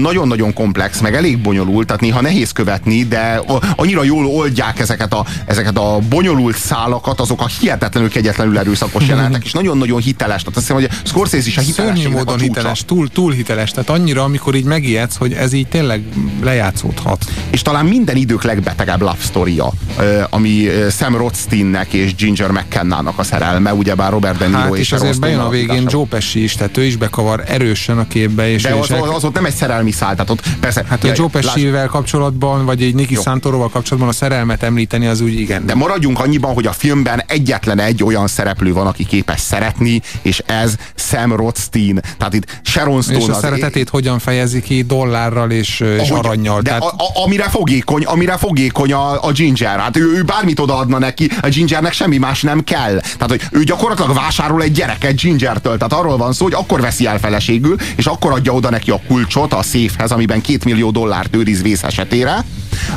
nagyon-nagyon 0.01 0.53
komplex, 0.53 0.99
meg 0.99 1.15
elég 1.15 1.41
bonyolult, 1.41 1.87
tehát 1.87 2.01
néha 2.01 2.21
nehéz 2.21 2.51
követni, 2.51 3.03
de 3.03 3.41
annyira 3.75 4.03
jól 4.03 4.25
oldják 4.25 4.79
ezeket 4.79 5.13
a, 5.13 5.25
ezeket 5.45 5.77
a 5.77 5.99
bonyolult 6.09 6.57
szálakat, 6.57 7.19
azok 7.19 7.41
a 7.41 7.47
hihetetlenül 7.59 8.09
kegyetlenül 8.09 8.57
erőszakos 8.57 9.07
jelenetek, 9.07 9.43
és 9.43 9.51
nagyon 9.51 9.70
nagyon-nagyon 9.73 10.01
hiteles. 10.01 10.41
Tehát 10.41 10.57
azt 10.57 10.67
hiszem, 10.67 10.75
hogy 10.75 10.89
Scorsese 11.03 11.47
is 11.47 11.57
a 11.57 11.61
Szörnyű 11.61 12.05
a 12.05 12.09
módon 12.09 12.25
csúcsa. 12.25 12.43
hiteles, 12.43 12.85
túl, 12.85 13.09
túl 13.09 13.31
hiteles. 13.31 13.71
Tehát 13.71 13.89
annyira, 13.89 14.23
amikor 14.23 14.55
így 14.55 14.63
megijedsz, 14.63 15.15
hogy 15.17 15.33
ez 15.33 15.53
így 15.53 15.67
tényleg 15.67 16.03
lejátszódhat. 16.41 17.25
és 17.49 17.61
talán 17.61 17.85
minden 17.85 18.15
idők 18.15 18.43
legbetegebb 18.43 19.01
love 19.01 19.17
story-ja, 19.19 19.71
ö, 19.99 20.21
ami 20.29 20.67
Sam 20.97 21.15
Rothsteinnek 21.15 21.93
és 21.93 22.15
Ginger 22.15 22.51
McKenna-nak 22.51 23.19
a 23.19 23.23
szerelme, 23.23 23.73
ugyebár 23.73 24.11
Robert 24.11 24.37
De 24.37 24.45
Niro 24.45 24.57
Hát 24.59 24.75
és 24.75 24.79
és 24.79 24.91
azért 24.91 25.19
bejön 25.19 25.39
a 25.39 25.49
végén. 25.49 25.85
Joe 25.89 26.05
Pesci 26.05 26.43
is, 26.43 26.55
tehát 26.55 26.77
ő 26.77 26.83
is 26.83 26.95
bekavar 26.95 27.43
erősen 27.47 27.97
a 27.97 28.07
képbe, 28.07 28.49
és, 28.49 28.61
De 28.61 28.73
az, 28.73 28.91
az, 28.91 29.09
az, 29.15 29.23
ott 29.23 29.33
nem 29.33 29.45
egy 29.45 29.53
szerelmi 29.53 29.91
szál, 29.91 30.11
tehát 30.11 30.29
ott 30.29 30.41
persze... 30.59 30.85
Hát 30.87 31.03
a 31.03 31.11
Joe 31.15 31.27
Pesci-vel 31.27 31.87
kapcsolatban, 31.87 32.65
vagy 32.65 32.81
egy 32.81 33.09
Jó. 33.11 33.21
Santoroval 33.21 33.69
kapcsolatban 33.69 34.09
a 34.09 34.13
szerelmet 34.13 34.63
említeni, 34.63 35.07
az 35.07 35.21
úgy 35.21 35.39
igen. 35.39 35.65
De 35.65 35.75
maradjunk 35.75 36.19
annyiban, 36.19 36.53
hogy 36.53 36.65
a 36.65 36.71
filmben 36.71 37.23
egyetlen 37.27 37.79
egy 37.79 38.03
olyan 38.03 38.27
szereplő 38.27 38.73
van, 38.73 38.87
aki 38.87 39.05
képes 39.05 39.39
szeretni, 39.61 40.01
és 40.21 40.41
ez 40.45 40.75
Sam 40.95 41.35
Rothstein. 41.35 41.99
Tehát 42.17 42.33
itt 42.33 42.59
Sharon 42.63 43.01
Stone 43.01 43.17
és 43.17 43.27
a 43.27 43.31
az 43.31 43.39
szeretetét 43.39 43.89
hogyan 43.89 44.19
fejezi 44.19 44.61
ki 44.61 44.83
dollárral 44.83 45.51
és, 45.51 45.79
és 45.79 46.09
ahogy- 46.09 46.25
aranyjal. 46.25 46.61
De 46.61 46.69
Tehát, 46.69 46.81
a, 46.83 46.85
a, 46.97 47.23
amire 47.23 47.43
fogékony, 47.49 48.03
amire 48.03 48.37
fogékony 48.37 48.93
a, 48.93 49.23
a 49.23 49.31
Ginger. 49.31 49.79
Hát 49.79 49.97
ő, 49.97 50.13
ő 50.15 50.23
bármit 50.23 50.59
odaadna 50.59 50.97
neki, 50.97 51.29
a 51.41 51.47
Gingernek 51.47 51.93
semmi 51.93 52.17
más 52.17 52.41
nem 52.41 52.63
kell. 52.63 52.99
Tehát, 52.99 53.29
hogy 53.29 53.41
ő 53.51 53.63
gyakorlatilag 53.63 54.13
vásárol 54.15 54.63
egy 54.63 54.71
gyereket 54.71 55.15
Gingertől. 55.15 55.77
Tehát 55.77 55.93
arról 55.93 56.17
van 56.17 56.33
szó, 56.33 56.43
hogy 56.43 56.53
akkor 56.53 56.81
veszi 56.81 57.05
el 57.05 57.19
feleségül, 57.19 57.75
és 57.95 58.05
akkor 58.05 58.31
adja 58.31 58.53
oda 58.53 58.69
neki 58.69 58.91
a 58.91 59.01
kulcsot 59.07 59.53
a 59.53 59.63
széfhez, 59.63 60.11
amiben 60.11 60.41
két 60.41 60.65
millió 60.65 60.91
dollárt 60.91 61.35
őriz 61.35 61.61
vész 61.61 61.83
esetére. 61.83 62.45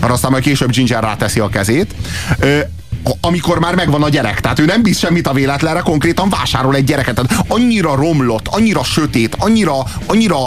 Arra 0.00 0.12
aztán 0.12 0.30
majd 0.30 0.42
később 0.42 0.70
Ginger 0.70 1.02
ráteszi 1.02 1.40
a 1.40 1.48
kezét. 1.48 1.94
Ö, 2.38 2.58
amikor 3.20 3.58
már 3.58 3.74
megvan 3.74 4.02
a 4.02 4.08
gyerek. 4.08 4.40
Tehát 4.40 4.58
ő 4.58 4.64
nem 4.64 4.82
bíz 4.82 4.98
semmit 4.98 5.26
a 5.26 5.32
véletlenre, 5.32 5.80
konkrétan 5.80 6.28
vásárol 6.28 6.74
egy 6.74 6.84
gyereket. 6.84 7.14
Tehát 7.14 7.44
annyira 7.48 7.94
romlott, 7.94 8.48
annyira 8.48 8.84
sötét, 8.84 9.36
annyira, 9.38 9.74
annyira 10.06 10.38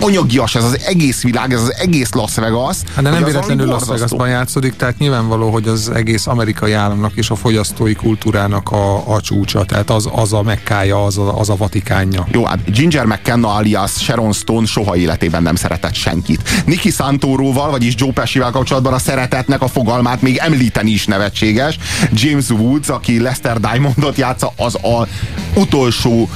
anyagias 0.00 0.54
ez 0.54 0.64
az 0.64 0.78
egész 0.86 1.22
világ, 1.22 1.52
ez 1.52 1.60
az 1.60 1.74
egész 1.74 2.12
Las 2.12 2.34
Vegas. 2.34 2.76
Hát 2.94 3.04
de 3.04 3.10
nem 3.10 3.24
véletlenül 3.24 3.66
Las. 3.66 3.86
Vegasban 3.86 4.28
játszódik, 4.28 4.76
tehát 4.76 4.98
nyilvánvaló, 4.98 5.50
hogy 5.50 5.68
az 5.68 5.90
egész 5.94 6.26
amerikai 6.26 6.72
államnak 6.72 7.12
és 7.14 7.30
a 7.30 7.34
fogyasztói 7.34 7.94
kultúrának 7.94 8.70
a, 8.70 9.14
a 9.14 9.20
csúcsa, 9.20 9.64
tehát 9.64 9.90
az, 9.90 10.08
az 10.12 10.32
a 10.32 10.42
mekkája, 10.42 11.04
az 11.04 11.18
a, 11.18 11.38
az 11.38 11.50
a 11.50 11.56
vatikánja. 11.56 12.26
Jó, 12.32 12.44
hát 12.44 12.72
Ginger 12.72 13.06
McKenna 13.06 13.54
alias 13.54 13.92
Sharon 13.92 14.32
Stone 14.32 14.66
soha 14.66 14.96
életében 14.96 15.42
nem 15.42 15.54
szeretett 15.54 15.94
senkit. 15.94 16.62
Nicky 16.66 16.90
Santoróval, 16.90 17.70
vagyis 17.70 17.94
Joe 17.96 18.12
Pesci-vel 18.12 18.50
kapcsolatban 18.50 18.92
a 18.92 18.98
szeretetnek 18.98 19.62
a 19.62 19.68
fogalmát 19.68 20.22
még 20.22 20.36
említeni 20.36 20.90
is 20.90 21.06
nevetséges. 21.06 21.78
James 22.12 22.50
Woods, 22.50 22.88
aki 22.88 23.20
Lester 23.20 23.60
Diamondot 23.60 24.16
játsza, 24.16 24.52
az 24.56 24.74
a 24.74 25.06
utolsó 25.54 26.28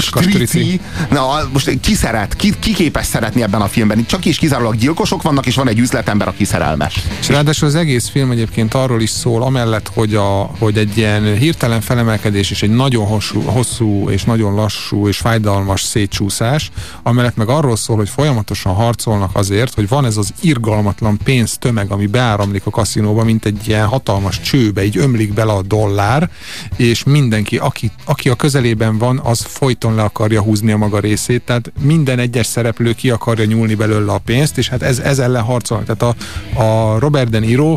strici. 0.00 0.80
Na, 1.10 1.48
most 1.52 1.80
ki 1.80 1.94
szeret? 1.94 2.34
Ki, 2.34 2.54
ki 2.58 2.72
képes 2.72 3.06
szeretni 3.06 3.42
ebben 3.42 3.60
a 3.60 3.66
filmben? 3.68 4.06
Csak 4.06 4.24
és 4.24 4.36
kizárólag 4.36 4.76
gyilkosok 4.76 5.22
vannak, 5.22 5.46
és 5.46 5.54
van 5.54 5.68
egy 5.68 5.78
üzletember, 5.78 6.28
aki 6.28 6.44
szerelmes. 6.44 6.94
És 7.20 7.28
ráadásul 7.28 7.68
az 7.68 7.74
egész 7.74 8.08
film 8.08 8.30
egyébként 8.30 8.74
arról 8.74 9.02
is 9.02 9.10
szól, 9.10 9.42
amellett, 9.42 9.90
hogy, 9.94 10.14
a, 10.14 10.50
hogy 10.58 10.78
egy 10.78 10.96
ilyen 10.96 11.36
hirtelen 11.36 11.80
felemelkedés 11.80 12.50
és 12.50 12.62
egy 12.62 12.70
nagyon 12.70 13.06
hosszú, 13.06 13.42
hosszú 13.42 14.10
és 14.10 14.24
nagyon 14.24 14.54
lassú 14.54 15.08
és 15.08 15.16
fájdalmas 15.16 15.82
szétcsúszás, 15.82 16.70
amellett 17.02 17.36
meg 17.36 17.48
arról 17.48 17.76
szól, 17.76 17.96
hogy 17.96 18.08
folyamatosan 18.08 18.74
harcolnak 18.74 19.30
azért, 19.32 19.74
hogy 19.74 19.88
van 19.88 20.04
ez 20.04 20.16
az 20.16 20.32
irgalmatlan 20.40 21.18
pénztömeg, 21.24 21.90
ami 21.90 22.06
beáramlik 22.06 22.66
a 22.66 22.70
kaszinóba, 22.70 23.24
mint 23.24 23.44
egy 23.44 23.68
ilyen 23.68 23.86
hatalmas 23.86 24.40
csőbe, 24.40 24.84
így 24.84 24.98
ömlik 24.98 25.32
bele 25.32 25.52
a 25.52 25.62
dollár, 25.62 26.30
és 26.76 27.04
mindenki, 27.04 27.56
aki, 27.56 27.90
aki 28.04 28.28
a 28.28 28.34
közelében 28.34 28.98
van, 28.98 29.18
az 29.18 29.35
folyton 29.42 29.94
le 29.94 30.02
akarja 30.02 30.40
húzni 30.40 30.72
a 30.72 30.76
maga 30.76 30.98
részét, 30.98 31.42
tehát 31.42 31.72
minden 31.80 32.18
egyes 32.18 32.46
szereplő 32.46 32.92
ki 32.92 33.10
akarja 33.10 33.44
nyúlni 33.44 33.74
belőle 33.74 34.12
a 34.12 34.18
pénzt, 34.18 34.58
és 34.58 34.68
hát 34.68 34.82
ez, 34.82 34.98
ez 34.98 35.18
ellen 35.18 35.42
harcolnak. 35.42 35.96
Tehát 35.96 36.16
a, 36.56 36.62
a 36.62 36.98
Robert 36.98 37.30
De 37.30 37.38
Niro, 37.38 37.76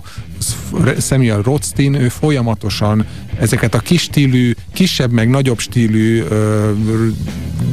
Samuel 1.00 1.42
Rothstein, 1.42 1.94
ő 1.94 2.10
folyamatosan 2.10 3.06
ezeket 3.40 3.76
a 3.76 3.80
kis 3.80 4.02
stílű, 4.02 4.54
kisebb 4.74 5.12
meg 5.12 5.30
nagyobb 5.30 5.60
stílű 5.60 6.22
ö, 6.22 6.72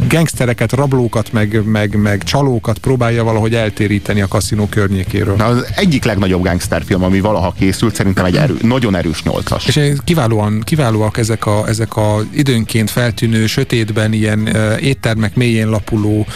gangstereket, 0.08 0.72
rablókat, 0.72 1.32
meg, 1.32 1.64
meg, 1.64 1.96
meg 1.96 2.22
csalókat 2.22 2.78
próbálja 2.78 3.24
valahogy 3.24 3.54
eltéríteni 3.54 4.20
a 4.20 4.28
kaszinó 4.28 4.66
környékéről. 4.66 5.36
Na, 5.36 5.44
az 5.44 5.66
egyik 5.76 6.04
legnagyobb 6.04 6.42
gangsterfilm, 6.42 7.02
ami 7.02 7.20
valaha 7.20 7.54
készült, 7.58 7.94
szerintem 7.94 8.24
egy 8.24 8.36
erő, 8.36 8.56
nagyon 8.62 8.94
erős 8.94 9.22
nyolcas. 9.22 9.66
És 9.66 9.92
kiválóan, 10.04 10.60
kiválóak 10.64 11.18
ezek 11.18 11.46
a, 11.46 11.68
ezek 11.68 11.96
a 11.96 12.20
időnként 12.34 12.90
feltűnő, 12.90 13.46
sötétben 13.46 14.12
ilyen 14.12 14.56
ö, 14.56 14.76
éttermek 14.76 15.34
mélyén 15.34 15.68
lapuló 15.68 16.26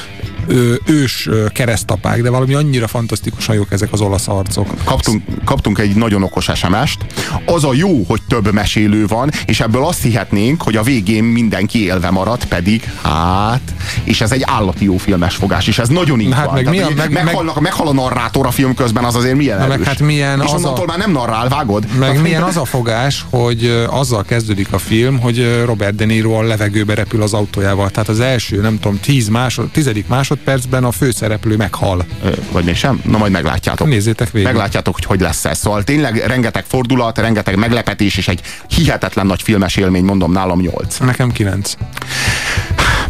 ö, 0.50 0.74
ős 0.86 1.28
keresztapák, 1.52 2.22
de 2.22 2.30
valami 2.30 2.54
annyira 2.54 2.86
fantasztikusan 2.88 3.54
jók 3.54 3.72
ezek 3.72 3.92
az 3.92 4.00
olasz 4.00 4.28
arcok. 4.28 4.68
Kaptunk, 4.84 5.22
kaptunk 5.44 5.78
egy 5.78 5.94
nagyon 5.94 6.22
okos 6.22 6.48
SMS-t. 6.54 6.98
Az 7.44 7.64
a 7.64 7.74
jó, 7.74 8.02
hogy 8.08 8.20
több 8.28 8.52
mesélő 8.52 9.06
van, 9.06 9.30
és 9.46 9.60
ebből 9.60 9.84
azt 9.84 10.02
hihetnénk, 10.02 10.62
hogy 10.62 10.76
a 10.76 10.82
végén 10.82 11.24
mindenki 11.24 11.84
élve 11.84 12.10
marad, 12.10 12.44
pedig 12.44 12.90
hát, 13.02 13.60
és 14.04 14.20
ez 14.20 14.32
egy 14.32 14.42
állati 14.46 14.84
jó 14.84 14.96
filmes 14.96 15.34
fogás, 15.34 15.66
és 15.66 15.78
ez 15.78 15.88
nagyon 15.88 16.20
így 16.20 16.32
hát 16.34 16.44
van. 16.44 16.54
meg 16.54 16.62
Tehát, 16.64 16.78
mi 16.78 16.84
a- 16.84 16.86
hogy 16.86 16.94
meg- 17.12 17.60
meghal 17.60 17.88
a 17.88 17.92
narrátor 17.92 18.46
a 18.46 18.50
film 18.50 18.74
közben, 18.74 19.04
az 19.04 19.14
azért 19.14 19.36
milyen 19.36 19.58
Na 19.58 19.66
meg 19.66 19.72
erős. 19.74 19.86
hát 19.86 20.00
milyen 20.00 20.38
és 20.40 20.44
az 20.44 20.52
onnantól 20.52 20.84
a- 20.84 20.86
már 20.86 20.98
nem 20.98 21.10
narrál, 21.12 21.48
vágod? 21.48 21.84
Meg 21.98 22.08
Tehát- 22.08 22.22
milyen 22.22 22.42
az 22.42 22.56
a 22.56 22.64
fogás, 22.64 23.24
hogy 23.30 23.84
azzal 23.90 24.24
kezdődik 24.24 24.72
a 24.72 24.78
film, 24.78 25.18
hogy 25.20 25.62
Robert 25.64 25.94
De 25.94 26.04
Niro 26.04 26.32
a 26.32 26.42
levegőbe 26.42 26.94
repül 26.94 27.22
az 27.22 27.32
autójával. 27.34 27.90
Tehát 27.90 28.08
az 28.08 28.20
első, 28.20 28.60
nem 28.60 28.78
tudom, 28.80 29.00
tíz 29.00 29.28
másod, 29.28 29.68
tizedik 29.70 30.08
másodpercben 30.44 30.84
a 30.84 30.90
főszereplő 30.90 31.56
meghal. 31.56 32.04
Vagy 32.52 32.64
mégsem? 32.64 33.00
Na 33.04 33.18
majd 33.18 33.32
meglátjátok. 33.32 33.88
Nézzétek 33.88 34.30
végig. 34.30 34.48
Meglátjátok, 34.48 34.94
hogy 34.94 35.04
hogy 35.04 35.20
lesz 35.20 35.44
ez. 35.44 35.58
Szóval 35.58 35.84
tényleg 35.84 36.16
rengeteg 36.26 36.64
fordulat, 36.66 37.18
rengeteg 37.18 37.56
meglepetés, 37.56 38.16
és 38.16 38.28
egy 38.28 38.40
hihetetlen 38.68 39.26
nagy 39.26 39.42
filmes 39.42 39.76
élmény, 39.76 40.04
mondom 40.04 40.32
nálam 40.32 40.60
8. 40.60 40.98
Nekem 40.98 41.30
kilenc. 41.30 41.74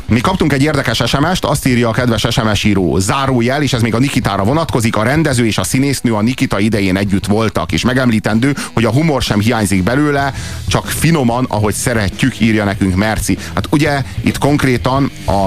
Mi 0.06 0.20
kaptunk 0.20 0.52
egy 0.52 0.62
érdekes 0.62 1.02
SMS-t, 1.06 1.44
azt 1.44 1.66
írja 1.66 1.88
a 1.88 1.92
kedves 1.92 2.26
SMS 2.30 2.64
író, 2.64 2.98
zárójel, 2.98 3.62
és 3.62 3.72
ez 3.72 3.82
még 3.82 3.94
a 3.94 3.98
Nikitára 3.98 4.44
vonatkozik, 4.44 4.96
a 4.96 5.02
rendező 5.02 5.46
és 5.46 5.58
a 5.58 5.64
színésznő 5.64 6.14
a 6.14 6.20
Nikita 6.20 6.58
idején 6.58 6.96
együtt 6.96 7.26
voltak, 7.26 7.72
és 7.72 7.84
megemlítendő, 7.84 8.54
hogy 8.72 8.84
a 8.84 8.90
humor 8.90 9.22
sem 9.22 9.40
hiányzik 9.40 9.82
belőle, 9.82 10.34
csak 10.68 10.86
finoman, 10.86 11.44
ahogy 11.48 11.74
szeretjük, 11.74 12.40
írja 12.40 12.64
nekünk 12.64 12.94
Merci. 12.94 13.38
Hát 13.54 13.66
ugye 13.70 14.02
itt 14.20 14.38
konkrétan 14.38 15.10
a 15.26 15.46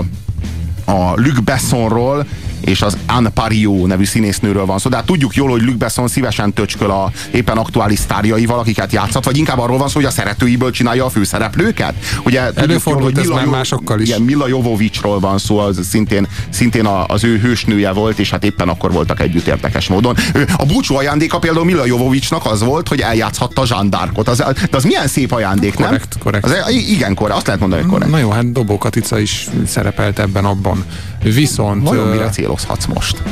a 0.85 1.13
Luc 1.15 1.43
Bessonról 1.43 2.25
és 2.65 2.82
az 2.82 2.97
Anne 3.08 3.30
Pario 3.30 3.86
nevű 3.88 4.06
színésznőről 4.06 4.65
van 4.65 4.80
szó. 4.80 4.89
De 4.89 4.95
hát 4.95 5.06
tudjuk 5.06 5.36
jól, 5.36 5.49
hogy 5.49 5.62
Luc 5.62 5.78
Besson 5.78 6.08
szívesen 6.08 6.54
töcsköl 6.54 6.91
a 6.91 7.12
éppen 7.32 7.58
aktuális 7.58 7.99
sztárjaival, 7.99 8.60
akiket 8.60 8.91
játszhat, 8.93 9.26
vagy 9.26 9.38
inkább 9.38 9.60
arról 9.60 9.78
van 9.78 9.88
szó, 9.88 9.93
hogy 9.93 10.06
a 10.06 10.10
szeretőiből 10.10 10.71
csinálja 10.71 11.06
a 11.06 11.10
főszereplőket. 11.10 11.93
Ugye 12.26 12.39
tudjuk 12.45 12.56
jól, 12.58 12.69
Előfordult 12.69 13.17
ez 13.17 13.23
Mila 13.23 13.36
már 13.36 13.45
másokkal 13.45 13.99
is. 13.99 14.08
Igen, 14.08 14.21
Mila 14.21 14.47
Jovovicsról 14.47 15.19
van 15.19 15.38
szó, 15.38 15.58
az 15.58 15.80
szintén, 15.89 16.28
szintén 16.49 16.86
a- 16.86 17.06
az 17.06 17.23
ő 17.23 17.38
hősnője 17.39 17.91
volt, 17.91 18.19
és 18.19 18.30
hát 18.30 18.43
éppen 18.43 18.69
akkor 18.69 18.91
voltak 18.91 19.19
együtt 19.19 19.47
érdekes 19.47 19.88
módon. 19.88 20.15
A 20.58 20.65
búcsú 20.65 20.95
ajándéka 20.95 21.39
például 21.39 21.65
Mila 21.65 21.86
Jovovicsnak 21.86 22.45
az 22.45 22.62
volt, 22.63 22.88
hogy 22.88 22.99
eljátszhatta 22.99 23.63
Jean 23.69 23.88
d'Arcot. 23.91 24.26
Az, 24.28 24.38
de 24.38 24.78
az 24.78 24.84
milyen 24.84 25.08
szép 25.08 25.32
ajándék, 25.32 25.78
nem? 25.78 25.88
Korrekt, 25.88 26.17
korrekt. 26.19 26.45
Az, 26.45 26.56
igen, 26.69 27.13
korrekt. 27.15 27.38
Azt 27.38 27.45
lehet 27.45 27.62
mondani, 27.62 27.82
hogy 27.82 27.91
korrekt. 27.91 28.12
Na 28.12 28.17
jó, 28.17 28.30
hát 28.30 28.52
Dobó 28.52 28.78
Katica 28.78 29.19
is 29.19 29.47
szerepelt 29.67 30.19
ebben 30.19 30.45
abban. 30.45 30.86
Viszont... 31.23 31.88
Vajon 31.88 32.07
mire 32.07 32.29
célozhatsz 32.29 32.86
most? 32.86 33.23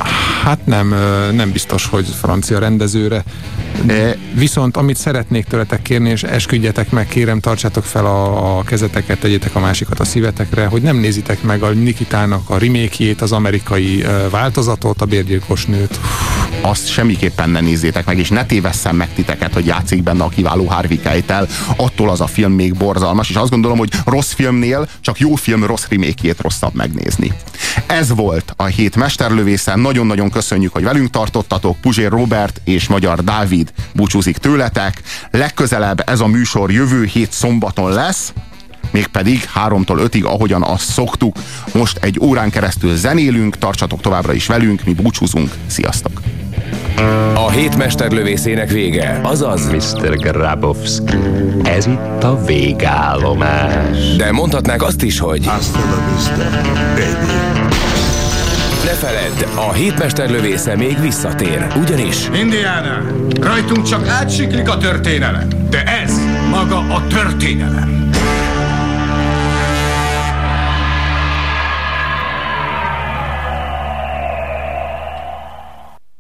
Hát 0.44 0.66
nem, 0.66 0.88
nem 1.34 1.52
biztos, 1.52 1.86
hogy 1.86 2.08
francia 2.08 2.60
rendezőre. 2.60 3.24
E, 3.88 4.16
Viszont 4.34 4.78
amit 4.78 4.98
szeretnék 4.98 5.46
tőletek 5.46 5.82
kérni, 5.82 6.10
és 6.10 6.24
esküdjetek 6.24 6.92
meg, 6.92 7.08
kérem, 7.08 7.40
tartsátok 7.40 7.84
fel 7.84 8.06
a, 8.06 8.58
a 8.58 8.64
kezeteket, 8.64 9.20
tegyétek 9.20 9.56
a 9.56 9.60
másikat 9.60 10.00
a 10.00 10.04
szívetekre, 10.06 10.66
hogy 10.66 10.82
nem 10.82 10.98
nézitek 10.98 11.42
meg 11.42 11.64
a 11.64 11.70
Nikitának 11.70 12.50
a 12.50 12.58
remékjét, 12.58 13.22
az 13.22 13.32
amerikai 13.32 14.06
változatot, 14.30 15.02
a 15.02 15.06
bérgyilkos 15.06 15.66
nőt. 15.66 16.00
Azt 16.62 16.90
semmiképpen 16.90 17.50
ne 17.50 17.60
nézzétek 17.60 18.06
meg, 18.06 18.18
és 18.18 18.30
ne 18.30 18.46
tévesszem 18.46 18.96
meg 18.96 19.14
titeket, 19.14 19.54
hogy 19.54 19.66
játszik 19.66 20.04
benne 20.04 20.24
a 20.24 20.30
kiváló 20.30 20.66
Harvey 20.66 21.00
Keitel, 21.00 21.48
attól 21.76 22.10
az 22.10 22.22
a 22.22 22.28
film 22.28 22.52
még 22.52 22.76
borzalmas, 22.76 23.30
és 23.30 23.36
azt 23.36 23.50
gondolom, 23.50 23.78
hogy 23.78 23.92
rossz 24.06 24.34
filmnél 24.34 24.88
csak 25.02 25.20
jó 25.20 25.36
film 25.36 25.66
rossz 25.66 25.86
remékjét 25.90 26.42
rosszabb 26.42 26.74
megnézni. 26.74 27.34
Ez 27.88 28.16
volt 28.16 28.54
a 28.56 28.66
hét 28.66 28.96
mesterlövésze, 28.96 29.76
nagyon-nagyon 29.76 30.30
köszönjük, 30.30 30.74
hogy 30.74 30.84
velünk 30.84 31.10
tartottatok, 31.10 31.78
Puzsér 31.82 32.10
Robert 32.10 32.62
és 32.64 32.88
Magyar 32.88 33.24
Dávid 33.24 33.74
búcsúzik 33.94 34.38
tőletek, 34.38 35.02
legközelebb 35.32 36.10
ez 36.10 36.20
a 36.20 36.28
műsor 36.28 36.72
jövő 36.72 37.06
hét 37.06 37.32
szombaton 37.32 37.92
lesz, 37.92 38.34
mégpedig 38.92 39.50
3-tól 39.56 40.10
5-ig, 40.10 40.24
ahogyan 40.24 40.64
azt 40.64 40.92
szoktuk. 40.92 41.36
Most 41.74 41.98
egy 41.98 42.20
órán 42.20 42.50
keresztül 42.50 42.96
zenélünk, 42.96 43.58
tartsatok 43.58 44.02
továbbra 44.02 44.34
is 44.34 44.48
velünk, 44.48 44.84
mi 44.84 44.94
búcsúzunk. 44.94 45.52
Sziasztok! 45.68 46.41
A 47.36 47.50
hét 47.50 48.12
lövészének 48.12 48.70
vége, 48.70 49.20
azaz... 49.24 49.70
Mr. 49.70 50.18
Grabowski, 50.18 51.18
ez 51.64 51.88
itt 51.88 52.24
a 52.24 52.46
végállomás. 52.46 54.16
De 54.18 54.32
mondhatnák 54.32 54.84
azt 54.84 55.02
is, 55.02 55.20
hogy... 55.20 55.46
Hasta 55.46 55.80
la 55.80 56.14
vista, 56.14 56.50
baby. 56.96 57.32
Ne 58.86 58.92
feledd, 58.92 59.68
a 59.70 59.74
hétmester 59.74 60.30
lövésze 60.30 60.76
még 60.76 61.02
visszatér, 61.02 61.68
ugyanis... 61.82 62.30
Indiana, 62.34 63.02
rajtunk 63.42 63.84
csak 63.88 64.08
átsiklik 64.08 64.70
a 64.70 64.78
történelem, 64.78 65.48
de 65.70 65.84
ez 65.84 66.20
maga 66.50 66.78
a 66.78 67.08
történelem. 67.08 68.11